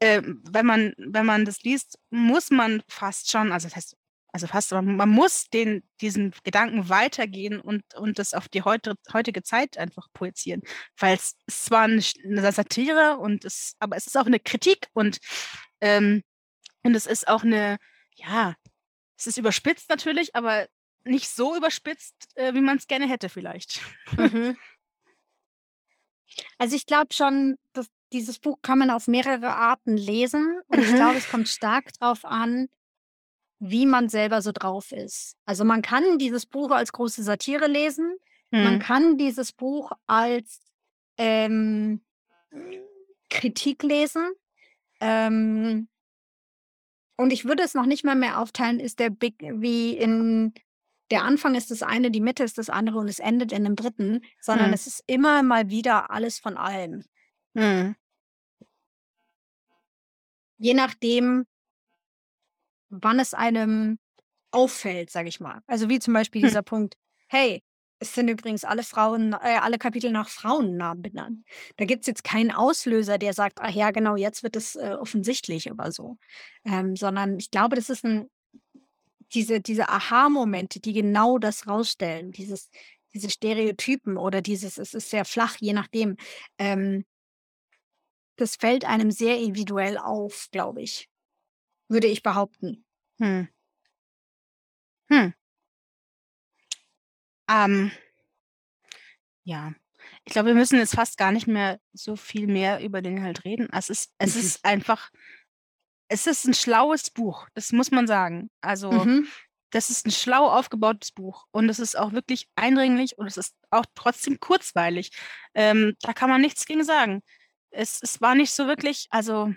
[0.00, 3.96] ähm, wenn man, wenn man das liest, muss man fast schon, also das heißt,
[4.32, 8.94] also fast, aber man muss den, diesen Gedanken weitergehen und, und das auf die heute,
[9.12, 10.62] heutige Zeit einfach projizieren.
[10.96, 14.86] Weil es ist zwar eine, eine Satire und es, aber es ist auch eine Kritik
[14.92, 15.18] und,
[15.80, 16.22] ähm,
[16.84, 17.78] und es ist auch eine,
[18.14, 18.54] ja,
[19.18, 20.68] es ist überspitzt natürlich, aber
[21.04, 23.80] nicht so überspitzt, äh, wie man es gerne hätte vielleicht.
[24.16, 24.56] Mhm.
[26.58, 30.90] Also, ich glaube schon, dass dieses Buch kann man auf mehrere Arten lesen und ich
[30.92, 30.96] Mhm.
[30.96, 32.68] glaube, es kommt stark drauf an,
[33.58, 35.36] wie man selber so drauf ist.
[35.44, 38.16] Also, man kann dieses Buch als große Satire lesen.
[38.52, 38.78] Man Mhm.
[38.78, 40.60] kann dieses Buch als,
[41.18, 42.00] ähm,
[43.28, 44.30] Kritik lesen.
[45.00, 45.88] Ähm
[47.16, 50.54] und ich würde es noch nicht mal mehr aufteilen, ist der Big wie in
[51.10, 53.76] der Anfang ist das eine, die Mitte ist das andere und es endet in 'nem
[53.76, 54.74] dritten, sondern Mhm.
[54.74, 57.04] es ist immer mal wieder alles von allem.
[57.54, 57.94] Mhm.
[60.58, 61.44] Je nachdem
[62.90, 63.98] wann es einem
[64.52, 65.60] auffällt, sage ich mal.
[65.66, 66.50] Also, wie zum Beispiel Hm.
[66.50, 66.96] dieser Punkt:
[67.28, 67.62] „Hey,
[68.00, 71.44] es sind übrigens alle Frauen äh, alle Kapitel nach Frauennamen benannt.“
[71.78, 75.70] Da gibt's jetzt keinen Auslöser, der sagt: „Ach ja, genau, jetzt wird es, äh, offensichtlich“
[75.70, 76.16] oder so.
[76.64, 78.28] Ähm, sondern ich glaube, das ist 'n
[79.34, 82.70] diese diese Aha-Momente, die genau das rausstellen, dieses
[83.14, 86.16] diese Stereotypen oder dieses es ist sehr flach, je nachdem.
[86.58, 87.04] Ähm
[88.38, 91.08] das fällt einem sehr individuell auf, glaube ich.
[91.88, 92.84] Würde ich behaupten.
[93.20, 93.48] Hm.
[95.10, 95.30] Hm.
[97.48, 97.90] Ähm.
[99.46, 99.72] Ja.
[100.24, 103.44] Ich glaube, wir müssen jetzt fast gar nicht mehr so viel mehr über den Inhalt
[103.44, 103.68] reden.
[103.72, 104.40] Es ist es Mhm.
[104.40, 105.10] ist einfach
[106.10, 108.50] es ist 'n schlaues Buch, das muss man sagen.
[108.62, 109.30] Also, Mhm.
[109.72, 113.56] das ist 'n schlau aufgebautes Buch und es ist auch wirklich eindringlich und es ist
[113.70, 115.12] auch trotzdem kurzweilig.
[115.54, 117.22] Ähm, da kann man nichts gegen sagen.
[117.70, 119.54] Es es war nicht so wirklich also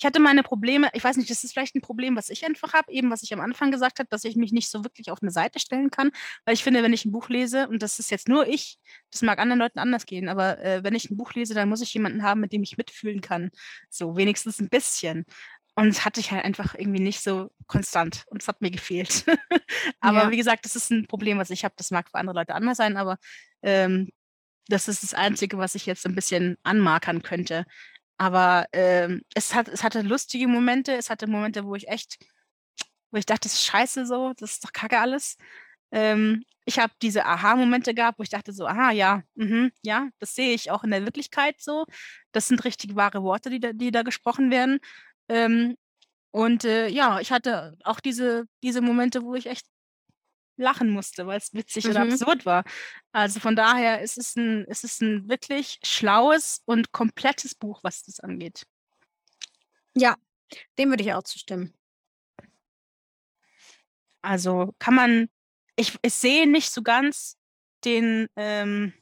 [0.00, 2.72] ich hatte meine Probleme ich weiß nicht, das ist vielleicht 'n Problem, was ich einfach
[2.74, 5.22] habe, eben was ich am Anfang gesagt habe, dass ich mich nicht so wirklich auf
[5.22, 6.10] 'ne Seite stellen kann,
[6.46, 8.78] weil ich finde, wenn ich 'n Buch lese und das ist jetzt nur ich,
[9.12, 11.82] das mag anderen Leuten anders gehen, aber, äh, wenn ich 'n Buch lese, dann muss
[11.82, 13.50] ich jemanden haben, mit dem ich mitfühlen kann,
[13.90, 15.26] so wenigstens 'n bisschen.
[15.76, 19.24] Und das hatte ich halt einfach irgendwie nicht so konstant und es hat mir gefehlt.
[20.00, 20.30] Aber Ja.
[20.30, 21.74] wie gesagt, das ist 'n Problem, was ich habe.
[21.78, 23.18] Das mag für andere Leute anders sein, aber,
[23.62, 24.10] ähm,
[24.68, 27.66] das ist das Einzige, was ich jetzt 'n bisschen anmarkern könnte.
[28.20, 30.92] Aber, ähm, es hat es hatte lustige Momente.
[30.92, 32.18] Es hatte Momente, wo ich echt
[33.12, 35.36] wo ich dachte: „Das ist scheiße so, das ist doch Kacke alles.“
[35.92, 40.34] Ähm, ich habe diese Aha-Momente gehabt, wo ich dachte so: „Aha, ja, mhm, ja, das
[40.36, 41.86] sehe ich auch in der Wirklichkeit so.
[42.32, 44.80] Das sind richtig wahre Worte, die da die da gesprochen werden.“
[45.28, 45.76] Ähm,
[46.32, 49.66] und, äh, ja, ich hatte auch diese diese Momente, wo ich echt
[50.60, 52.02] lachen musste, weil's witzig oder Mhm.
[52.02, 52.64] absurd war.
[53.12, 58.04] Also, von daher ist es 'n es ist 'n wirklich schlaues und komplettes Buch, was
[58.04, 58.64] das angeht.
[59.96, 60.16] Ja,
[60.78, 61.74] dem würde ich auch zustimmen.
[64.24, 65.28] Also, kann man
[65.76, 67.36] ich ich sehe nicht so ganz
[67.84, 68.92] den, ähm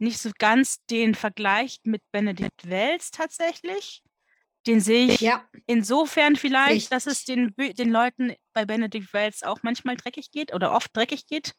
[0.00, 4.02] nicht so ganz den Vergleich mit Benedikt Wells tatsächlich.
[4.66, 5.48] Den sehe ich Ja.
[5.66, 7.26] insofern vielleicht, dass es Richtig.
[7.26, 11.52] den den Leuten bei Benedikt Wells auch manchmal dreckig geht oder oft dreckig geht.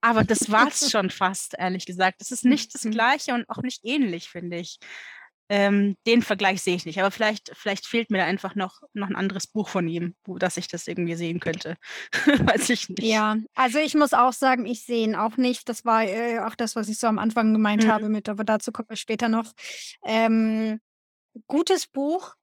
[0.00, 2.20] Aber das war's schon fast, ehrlich gesagt.
[2.20, 2.90] Das ist nicht das Mhm.
[2.90, 4.78] Gleiche und auch nicht ähnlich, finde ich.
[5.50, 9.08] Ähm, den Vergleich sehe ich nicht, aber vielleicht vielleicht fehlt mir da einfach noch noch
[9.10, 11.76] 'n anderes Buch von ihm, wo dass ich das irgendwie sehen könnte.
[12.56, 13.22] Weiß ich nicht.
[13.22, 15.68] Ja, also, ich muss auch sagen, ich sehe ihn auch nicht.
[15.68, 17.88] Das war, äh, auch das, was ich so am Anfang gemeint Mhm.
[17.88, 19.52] habe mit aber dazu kommen wir später noch.
[20.04, 20.80] Ähm,
[21.48, 22.34] gutes Buch,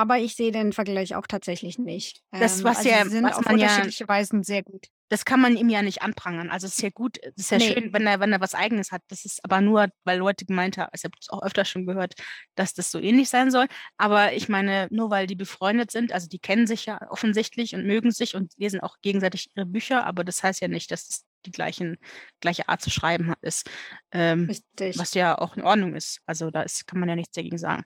[0.00, 2.22] aber ich sehe den Vergleich auch tatsächlich nicht.
[2.38, 4.86] Das, Ähm, was also, ja sie sind was auf man ja unterschiedliche Weisen sehr gut.
[5.08, 6.50] das kann man ihm ja nicht anprangern.
[6.50, 7.64] Also, es ist ja gut es ist ja Ne.
[7.74, 9.02] schön, wenn er wenn er was Eigenes hat.
[9.08, 12.14] Das ist aber nur, weil Leute gemeint ha ich habe das auch öfter schon gehört,
[12.56, 13.66] dass das so ähnlich sein soll.
[13.98, 17.86] Aber ich meine, nur weil die befreundet sind also, die kennen sich ja offensichtlich und
[17.86, 21.24] mögen sich und lesen auch gegenseitig ihre Bücher, aber das heißt ja nicht, dass es
[21.46, 21.96] die gleichen
[22.40, 23.70] gleiche Art zu schreiben ist,
[24.12, 24.98] ähm, Richtig.
[24.98, 26.20] was ja auch in Ordnung ist.
[26.26, 27.84] Also, da ist kann man ja nichts dagegen sagen.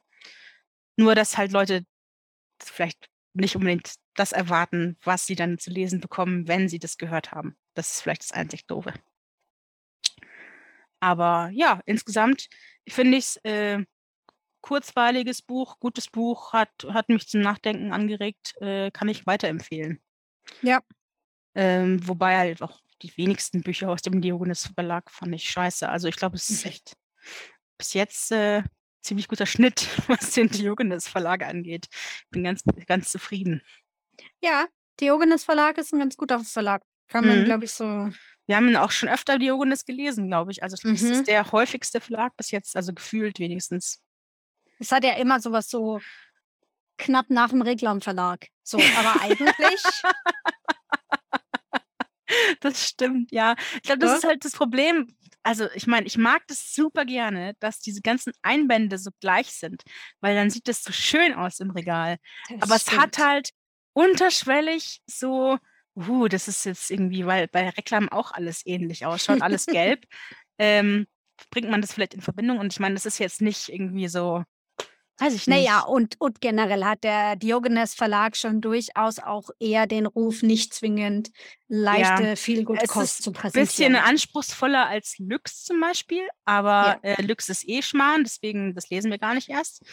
[0.97, 1.85] Nur, dass halt Leute
[2.71, 7.33] vielleicht nicht unbedingt das erwarten, was sie dann zu lesen bekommen, wenn sie das gehört
[7.33, 7.57] haben.
[7.75, 8.93] Das ist vielleicht das einzig Doofe.
[11.01, 12.49] Aber ja, insgesamt
[12.89, 13.85] finde ich's, äh,
[14.63, 20.03] kurzweiliges Buch, gutes Buch, hat hat mich zum Nachdenken angeregt, äh, kann ich weiterempfehlen.
[20.63, 20.81] Ja.
[21.55, 25.89] Ähm, wobei halt auch die wenigsten Bücher aus dem Diogenes Verlag fand ich scheiße.
[25.89, 26.71] Also, ich glaube, es ist Mhm.
[26.71, 26.97] echt
[27.79, 28.63] bis jetzt, äh,
[29.03, 31.87] ziemlich guter Schnitt, was den Diogenes Verlag angeht.
[32.31, 33.63] Bin ganz ganz zufrieden.
[34.43, 34.67] Ja,
[35.01, 36.83] Diogenes Verlag ist 'n ganz guter Verlag.
[37.09, 37.45] Kann man, Mhm.
[37.45, 38.11] glaube ich, so
[38.47, 40.63] Wir haben auch schon öfter Diogenes gelesen, glaube ich.
[40.63, 41.25] Also, das ist Mhm.
[41.27, 44.03] der häufigste Verlag bis jetzt, also, gefühlt wenigstens.
[44.81, 46.01] Es hat ja immer so was so
[46.99, 48.47] knapp nach'm Regler Verlag.
[48.63, 49.49] So, aber eigentlich
[52.61, 53.55] Das stimmt, ja.
[53.77, 54.17] Ich glaube, das Ne?
[54.19, 55.15] ist halt das Problem.
[55.43, 59.83] Also, ich meine, ich mag das super gerne, dass diese ganzen Einbände so gleich sind,
[60.21, 62.19] weil dann sieht das so schön aus im Regal.
[62.49, 63.27] Das Aber es hat stimmt.
[63.27, 63.51] halt
[63.93, 65.59] unterschwellig so
[65.97, 70.05] uh, das ist jetzt irgendwie, weil bei Reklam auch alles ähnlich ausschaut, alles gelb,
[70.59, 71.07] ähm,
[71.51, 72.59] bringt man das vielleicht in Verbindung?
[72.59, 74.45] Und ich meine, das ist jetzt nicht irgendwie so,
[75.21, 75.49] weiß ich nicht.
[75.49, 80.75] Naja, und, und generell hat der Diogenes Verlag schon durchaus auch eher den Ruf, nicht
[80.75, 81.31] zwingend
[81.69, 83.97] leichte, Ja, viel gut Kost zu ein bisschen präsentieren.
[83.97, 89.19] anspruchsvoller als Lux zum Beispiel, aber äh, Lux ist eh Schmarrn, deswegen, das lesen wir
[89.19, 89.85] gar nicht erst.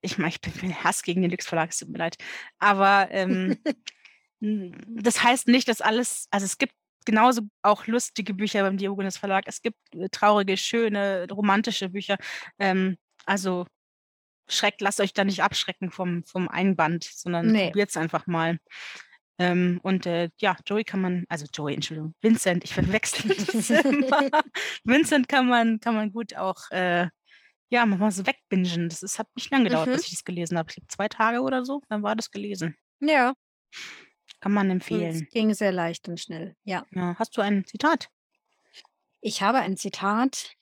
[0.00, 2.16] Ich meine, ich bin Hass gegen den Lux Verlag, es tut mir leid.
[2.58, 3.58] Aber ähm,
[4.40, 6.74] das heißt nicht, dass alles, also es gibt
[7.04, 9.44] genauso auch lustige Bücher beim Diogenes Verlag.
[9.46, 12.16] Es gibt äh, traurige, schöne, romantische Bücher.
[12.58, 13.66] Ähm, also
[14.50, 17.68] schreckt, lasst euch da nicht abschrecken vom, vom Einband, sondern Nee.
[17.68, 18.58] probiert es einfach mal.
[19.38, 24.28] Ähm, und äh, ja, Joey kann man, also Joey, Entschuldigung, Vincent, ich verwechsel das immer.
[24.84, 27.08] Vincent kann man, kann man gut auch, äh,
[27.70, 28.88] ja, mal so wegbingen.
[28.90, 29.92] Das ist, hat nicht lange gedauert, Mhm.
[29.92, 30.68] bis ich das gelesen habe.
[30.68, 32.76] Ich glaube, zwei Tage oder so, dann war das gelesen.
[33.00, 33.32] Ja,
[34.40, 35.26] Kann man es empfehlen.
[35.32, 36.54] ging sehr leicht und schnell.
[36.64, 36.84] Ja.
[36.90, 37.14] Ja.
[37.18, 38.08] Hast du ein Zitat?
[39.22, 40.52] Ich habe ein Zitat.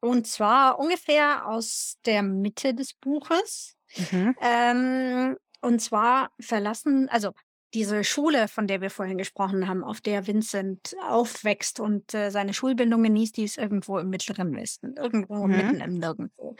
[0.00, 3.76] Und zwar ungefähr aus der Mitte des Buches.
[3.96, 4.36] Mhm.
[4.40, 7.32] Ähm, und zwar verlassen, also
[7.74, 12.54] diese Schule, von der wir vorhin gesprochen haben, auf der Vincent aufwächst und äh, seine
[12.54, 15.56] Schulbildung genießt, die ist irgendwo im Mittleren Westen, irgendwo Mhm.
[15.56, 16.56] mitten im Nirgendwo.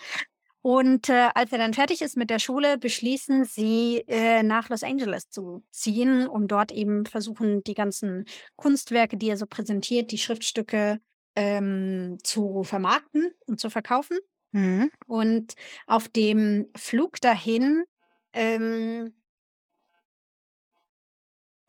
[0.61, 4.82] Und äh, als er dann fertig ist mit der Schule, beschließen sie, äh, nach Los
[4.82, 8.24] Angeles zu ziehen, um dort eben versuchen, die ganzen
[8.57, 11.01] Kunstwerke, die er so präsentiert, die Schriftstücke
[11.39, 14.18] ähm, zu vermarkten und zu verkaufen.
[14.51, 14.91] Mhm.
[15.07, 15.55] Und
[15.86, 17.84] auf dem Flug dahin
[18.32, 19.14] ähm,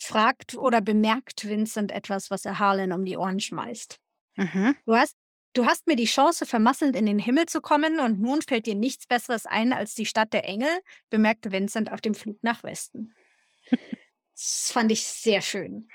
[0.01, 3.99] fragt oder bemerkt Vincent etwas, was er Harlan um die Ohren schmeißt.
[4.37, 4.75] Mhm.
[4.87, 5.15] Du hast,
[5.53, 8.75] du hast mir die Chance vermasselt, in den Himmel zu kommen, und nun fällt dir
[8.75, 10.71] nichts Besseres ein als die Stadt der Engel,
[11.11, 13.13] bemerkte Vincent auf dem Flug nach Westen.
[14.33, 15.89] Das fand ich sehr schön.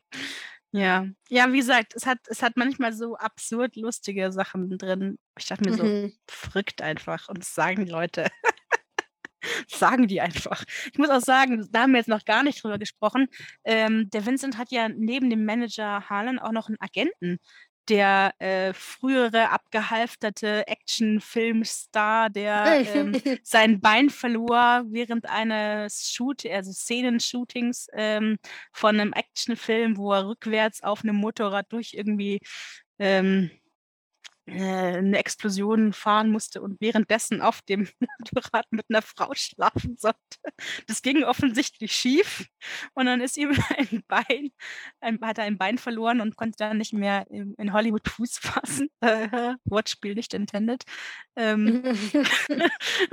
[0.72, 1.08] ja.
[1.30, 5.18] Ja, wie gesagt, es hat, es hat manchmal so absurd lustige Sachen drin.
[5.38, 6.14] Ich dachte mir so, Mhm.
[6.28, 7.28] verrückt einfach.
[7.30, 8.28] Und das sagen die Leute.
[9.70, 10.64] Das sagen die einfach.
[10.92, 13.28] Ich muss auch sagen, da haben wir jetzt noch gar nicht drüber gesprochen.
[13.64, 17.40] Ähm, der Vincent hat ja neben dem Manager Harlan auch noch einen Agenten,
[17.90, 23.14] der äh, frühere abgehalfterte Actionfilmstar, der ähm,
[23.44, 28.38] sein Bein verlor während eines Shoot, also Szenenshootings ähm,
[28.72, 32.40] von einem Actionfilm, wo er rückwärts auf einem Motorrad durch irgendwie
[33.00, 33.61] ähm, äh,
[34.52, 37.88] eine Explosion fahren musste und währenddessen auf dem
[38.20, 40.18] Motorrad mit einer Frau schlafen sollte.
[40.88, 42.48] Das ging offensichtlich schief
[42.94, 44.52] und dann ist ihm ein Bein,
[45.00, 48.90] ein, hat er ein Bein verloren und konnte dann nicht mehr in, Hollywood Fuß fassen.
[49.02, 50.84] Äh, Wortspiel nicht intended.
[51.36, 51.82] Ähm,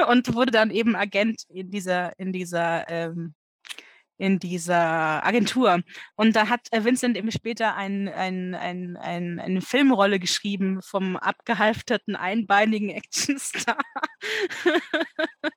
[0.06, 3.34] und wurde dann eben Agent in dieser, in dieser, ähm,
[4.18, 5.80] in dieser Agentur.
[6.16, 11.16] Und da hat äh, Vincent eben später ein, ein, ein, ein, eine Filmrolle geschrieben vom
[11.16, 13.78] abgehalfterten, einbeinigen Actionstar.
[14.64, 15.52] das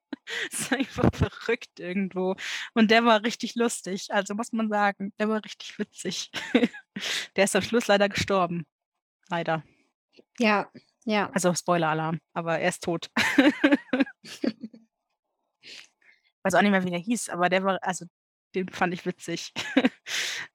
[0.52, 2.36] ist einfach verrückt irgendwo.
[2.74, 6.32] Und der war richtig lustig, also muss man sagen, der war richtig witzig.
[7.36, 8.66] der ist am Schluss leider gestorben.
[9.30, 9.64] Leider.
[10.38, 10.70] ja,
[11.06, 11.30] ja.
[11.34, 13.10] Also Spoiler-Alarm, aber er ist tot.
[16.44, 18.06] weiß auch nicht mehr, wie der hieß, aber der war, also
[18.56, 19.54] den fand ich witzig.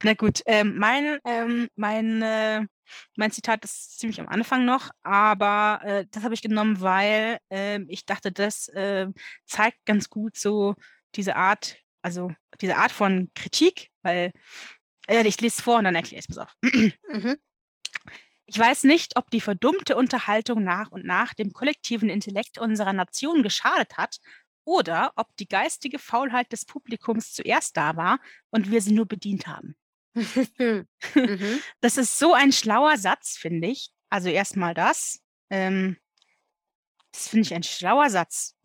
[0.02, 2.66] Na gut, ähm, mein, ähm, mein, äh,
[3.16, 7.86] mein Zitat ist ziemlich am Anfang noch, aber äh, das habe ich genommen, weil ähm,
[7.88, 9.08] ich dachte, das äh,
[9.46, 10.74] zeigt ganz gut so
[11.14, 12.30] diese Art, also
[12.60, 14.32] diese Art von Kritik, weil
[15.08, 16.54] äh, ich lese es vor und dann erkläre ich es, pass auf.
[16.62, 17.36] Mhm.
[18.48, 23.42] Ich weiß nicht, ob die verdummte Unterhaltung nach und nach dem kollektiven Intellekt unserer Nation
[23.42, 24.18] geschadet hat
[24.66, 28.18] oder ob die geistige Faulheit des Publikums zuerst da war
[28.50, 29.76] und wir sie nur bedient haben.
[30.58, 30.86] mhm.
[31.80, 33.90] Das ist so ein schlauer Satz, finde ich.
[34.10, 35.20] Also erstmal das.
[35.50, 35.96] Ähm,
[37.12, 38.56] das finde ich ein schlauer Satz.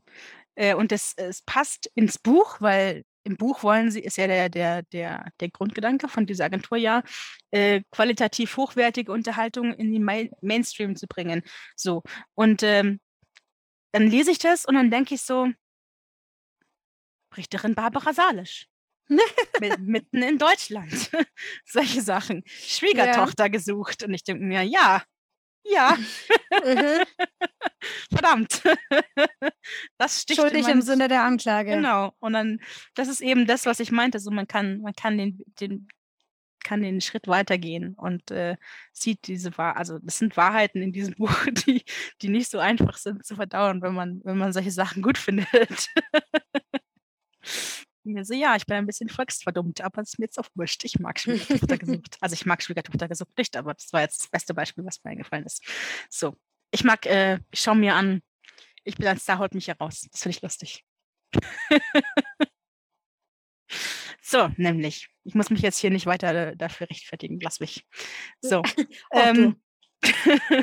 [0.56, 4.50] Äh, und das, es passt ins Buch, weil im Buch wollen sie, ist ja der,
[4.50, 7.04] der, der, der Grundgedanke von dieser Agentur ja,
[7.52, 11.44] äh, qualitativ hochwertige Unterhaltung in den Main Mainstream zu bringen.
[11.76, 12.02] So.
[12.34, 13.00] Und ähm,
[13.92, 15.50] dann lese ich das und dann denke ich so,
[17.38, 18.68] Richterin Barbara Salisch.
[19.60, 21.12] Mit- mitten in Deutschland.
[21.66, 22.44] Solche Sachen.
[22.46, 24.04] Schwiegertochter gesucht.
[24.04, 25.04] Und ich denke mir, ja,
[25.64, 25.98] ja,
[26.64, 27.04] Mhm.
[28.12, 28.64] verdammt.
[29.98, 31.72] das sticht Schuldig im Sinne der Anklage.
[31.72, 32.14] Genau.
[32.20, 32.60] Und dann,
[32.96, 34.20] das ist eben das, was ich meinte.
[34.20, 35.88] So, man kann, man kann den, den,
[36.64, 38.56] kann den Schritt weitergehen und äh,
[38.92, 41.34] sieht diese Wahr, also das sind Wahrheiten in diesem Buch,
[41.68, 41.84] die,
[42.22, 45.90] die nicht so einfach sind zu verdauen, wenn man, wenn man solche Sachen gut findet.
[48.04, 50.84] Mir so, ja, ich bin ein bisschen volksverdummt, aber es ist mir jetzt auch wurscht.
[50.86, 52.18] Ich mag Schwiegertochter gesucht.
[52.20, 55.12] Also ich mag Schwiegertochter gesucht nicht, aber das war jetzt das beste Beispiel, was mir
[55.12, 55.64] eingefallen ist.
[56.10, 56.36] So,
[56.72, 58.22] ich mag, äh, ich schaue mir an,
[58.84, 60.08] ich bin ein Star, holt mich heraus.
[60.12, 60.84] Das finde ich lustig.
[64.22, 65.10] so, nämlich.
[65.24, 67.40] Ich muss mich jetzt hier nicht weiter äh, dafür rechtfertigen.
[67.40, 67.86] Lass mich.
[68.42, 68.64] So.
[69.14, 69.62] ähm,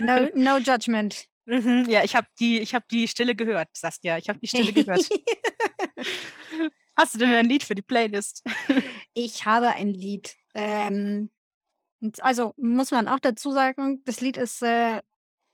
[0.01, 1.27] no, no judgment.
[1.47, 4.19] Mhm, ja, ich habe die, hab die Stille gehört, Saskia.
[4.19, 5.09] Ich habe die Stille gehört.
[6.99, 8.43] Hast du denn ein Lied für die Playlist?
[9.15, 10.35] ich habe ein Lied.
[10.53, 11.31] Ähm,
[12.19, 15.01] also muss man auch dazu sagen, das Lied ist äh,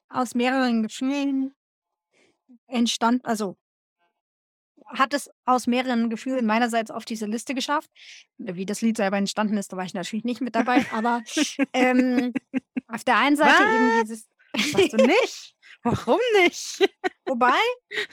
[0.08, 1.54] aus mehreren Gefühlen
[2.66, 3.58] entstanden, also
[4.86, 7.90] hat es aus mehreren Gefühlen meinerseits auf diese Liste geschafft.
[8.38, 11.22] Wie das Lied selber entstanden ist, da war ich natürlich nicht mit dabei, aber
[11.74, 12.32] ähm,
[12.88, 13.74] auf der einen Seite Was?
[13.74, 14.28] eben dieses.
[14.72, 15.56] Sagst du nicht?
[15.82, 16.88] Warum nicht?
[17.26, 17.58] Wobei,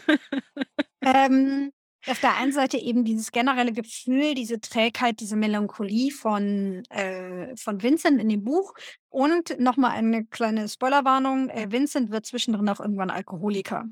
[1.01, 1.71] ähm,
[2.07, 7.81] auf der einen Seite eben dieses generelle Gefühl, diese Trägheit, diese Melancholie von, äh, von
[7.81, 8.73] Vincent in dem Buch.
[9.09, 13.83] Und nochmal eine kleine Spoilerwarnung: äh, Vincent wird zwischendrin auch irgendwann Alkoholiker.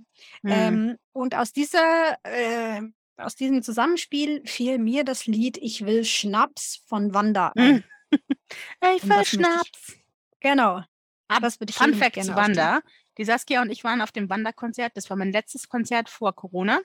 [0.42, 0.52] Mhm.
[0.52, 2.82] Ähm, und aus dieser, äh,
[3.18, 7.84] aus diesem Zusammenspiel fiel mir das Lied Ich will Schnaps von Wanda ein.
[8.96, 9.70] ich will Schnaps.
[9.90, 10.04] Ich,
[10.40, 10.82] genau.
[11.28, 12.82] Aber das würde ich Fun Fact zu Wanda.
[13.18, 14.94] Die Saskia und ich waren auf dem Wanda-Konzert.
[14.96, 16.80] Das war mein letztes Konzert vor Corona.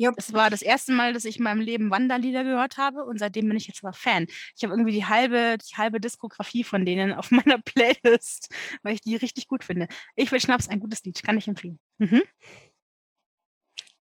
[0.00, 0.14] Yep.
[0.16, 3.48] Es war das erste Mal, dass ich in meinem Leben Wanderlieder gehört habe und seitdem
[3.48, 4.26] bin ich jetzt aber Fan.
[4.56, 9.00] Ich habe irgendwie die halbe, die halbe Diskografie von denen auf meiner Playlist, weil ich
[9.00, 9.88] die richtig gut finde.
[10.14, 11.78] Ich will Schnaps, ein gutes Lied, kann ich empfehlen.
[11.98, 12.22] Mhm.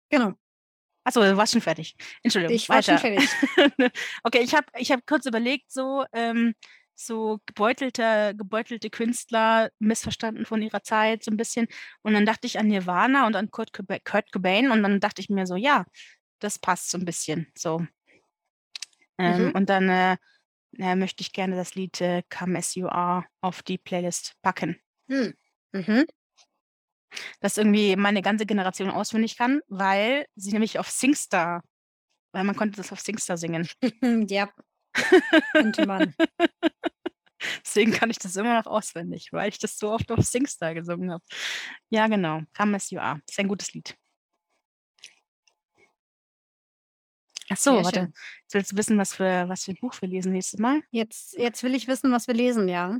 [0.09, 0.33] Genau.
[1.03, 1.95] Achso, du warst schon fertig.
[2.21, 2.55] Entschuldigung.
[2.55, 2.97] Ich war weiter.
[2.97, 3.29] schon fertig.
[4.23, 6.53] okay, ich habe ich hab kurz überlegt, so, ähm,
[6.99, 11.67] so gebeutelte, gebeutelte Künstler missverstanden von ihrer Zeit, so ein bisschen.
[12.01, 15.21] Und dann dachte ich an Nirvana und an Kurt, Coba Kurt Cobain und dann dachte
[15.21, 15.85] ich mir so, ja,
[16.39, 17.47] das passt so ein bisschen.
[17.57, 17.85] So.
[19.17, 19.51] Ähm, mhm.
[19.51, 20.17] Und dann äh,
[20.77, 24.79] äh, möchte ich gerne das Lied äh, Come As You Are auf die Playlist packen.
[25.07, 25.33] Mhm.
[25.71, 26.05] Mhm.
[27.39, 31.63] Das irgendwie meine ganze Generation auswendig kann, weil sie nämlich auf Singstar,
[32.33, 33.67] weil man konnte das auf Singstar singen.
[34.29, 34.49] ja,
[35.53, 36.13] könnte man.
[37.65, 41.11] Deswegen kann ich das immer noch auswendig, weil ich das so oft auf Singstar gesungen
[41.11, 41.23] habe.
[41.89, 42.41] Ja, genau.
[42.55, 43.21] Come as you are.
[43.27, 43.95] Ist ein gutes Lied.
[47.51, 47.99] Ach so, Sehr warte.
[47.99, 48.13] Schön.
[48.43, 50.81] Jetzt willst du wissen, was für, was für ein Buch wir lesen nächstes Mal?
[50.91, 52.99] Jetzt, jetzt will ich wissen, was wir lesen, ja.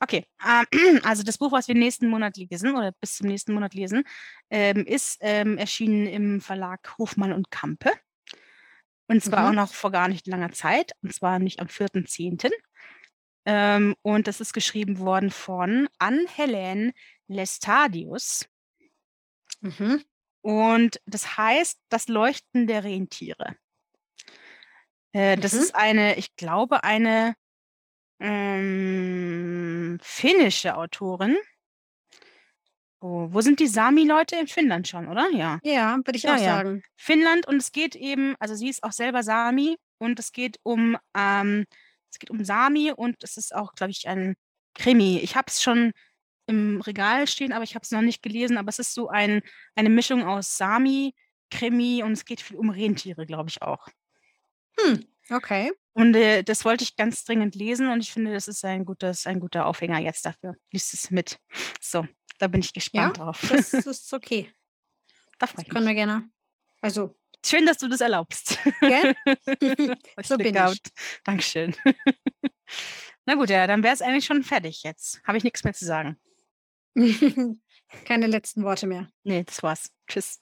[0.00, 0.66] Okay, ähm,
[1.04, 4.04] also das Buch, was wir nächsten Monat lesen oder bis zum nächsten Monat lesen,
[4.50, 7.92] ähm, ist ähm, erschienen im Verlag Hofmann und Kampe.
[9.08, 9.46] Und zwar mhm.
[9.48, 12.50] auch noch vor gar nicht langer Zeit, und zwar nicht am 4.10.
[13.50, 16.92] Ähm, und das ist geschrieben worden von Anne-Helene
[17.28, 18.46] Lestadius.
[19.62, 20.04] Mhm.
[20.42, 23.56] Und das heißt Das Leuchten der Rentiere.
[25.12, 25.60] Äh, das mhm.
[25.60, 27.36] ist eine, ich glaube, eine
[28.20, 31.38] ähm, finnische Autorin.
[33.00, 34.36] Oh, wo sind die Sami-Leute?
[34.36, 35.30] In Finnland schon, oder?
[35.30, 35.58] Ja.
[35.62, 36.56] Ja, würde ich ja, auch ja.
[36.56, 36.82] sagen.
[36.96, 40.98] Finnland und es geht eben, also sie ist auch selber Sami und es geht um,
[41.16, 41.64] ähm,
[42.10, 44.34] es geht um Sami und es ist auch, glaube ich, ein
[44.74, 45.18] Krimi.
[45.18, 45.92] Ich habe es schon
[46.46, 49.42] im Regal stehen, aber ich habe es noch nicht gelesen, aber es ist so ein,
[49.74, 51.14] eine Mischung aus Sami,
[51.50, 53.88] Krimi und es geht viel um Rentiere, glaube ich auch.
[54.78, 55.72] Hm, okay.
[55.92, 59.26] Und äh, das wollte ich ganz dringend lesen und ich finde, das ist ein, gutes,
[59.26, 60.54] ein guter Aufhänger jetzt dafür.
[60.70, 61.38] Lies es mit.
[61.80, 62.06] So.
[62.38, 63.46] Da bin ich gespannt ja, drauf.
[63.48, 64.52] Das ist okay.
[65.38, 66.30] da ich Können wir gerne.
[66.80, 67.17] Also.
[67.44, 68.58] Schön, dass du das erlaubst.
[68.80, 69.14] Gell?
[70.22, 70.82] so bin ich.
[71.24, 71.74] Dankeschön.
[73.26, 75.22] Na gut, ja, dann wäre es eigentlich schon fertig jetzt.
[75.24, 76.18] Habe ich nichts mehr zu sagen.
[78.04, 79.08] Keine letzten Worte mehr.
[79.22, 79.90] Nee, das war's.
[80.08, 80.40] Tschüss.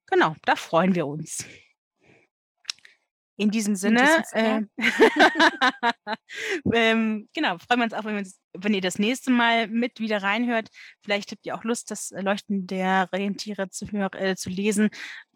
[0.07, 1.45] Genau, da freuen wir uns.
[3.37, 4.61] In diesem Sinne, äh,
[6.73, 10.23] ähm, genau, freuen wir uns auch, wenn, wir, wenn, ihr das nächste Mal mit wieder
[10.23, 10.69] reinhört.
[11.03, 14.89] Vielleicht habt ihr auch Lust, das Leuchten der Rentiere zu, äh, zu lesen.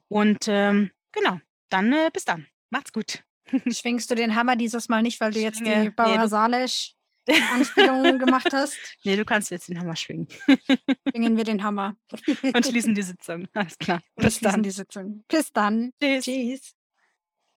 [0.07, 1.39] Und ähm, genau,
[1.69, 2.47] dann äh, bis dann.
[2.69, 3.23] Macht's gut.
[3.71, 6.95] Schwingst du den Hammer dieses Mal nicht, weil du jetzt die Bauer Salisch
[7.53, 10.27] Anspielungen gemacht hast, Ne, du kannst jetzt den Hammer schwingen.
[11.09, 11.95] schwingen wir den Hammer
[12.41, 13.47] Und schließen die Sitzung.
[13.53, 14.01] Alles klar.
[14.15, 14.63] und Bis schließen dann.
[14.63, 15.23] die Sitzung.
[15.27, 15.91] Bis dann.
[16.01, 16.25] Tschüss.
[16.25, 16.75] Tschüss.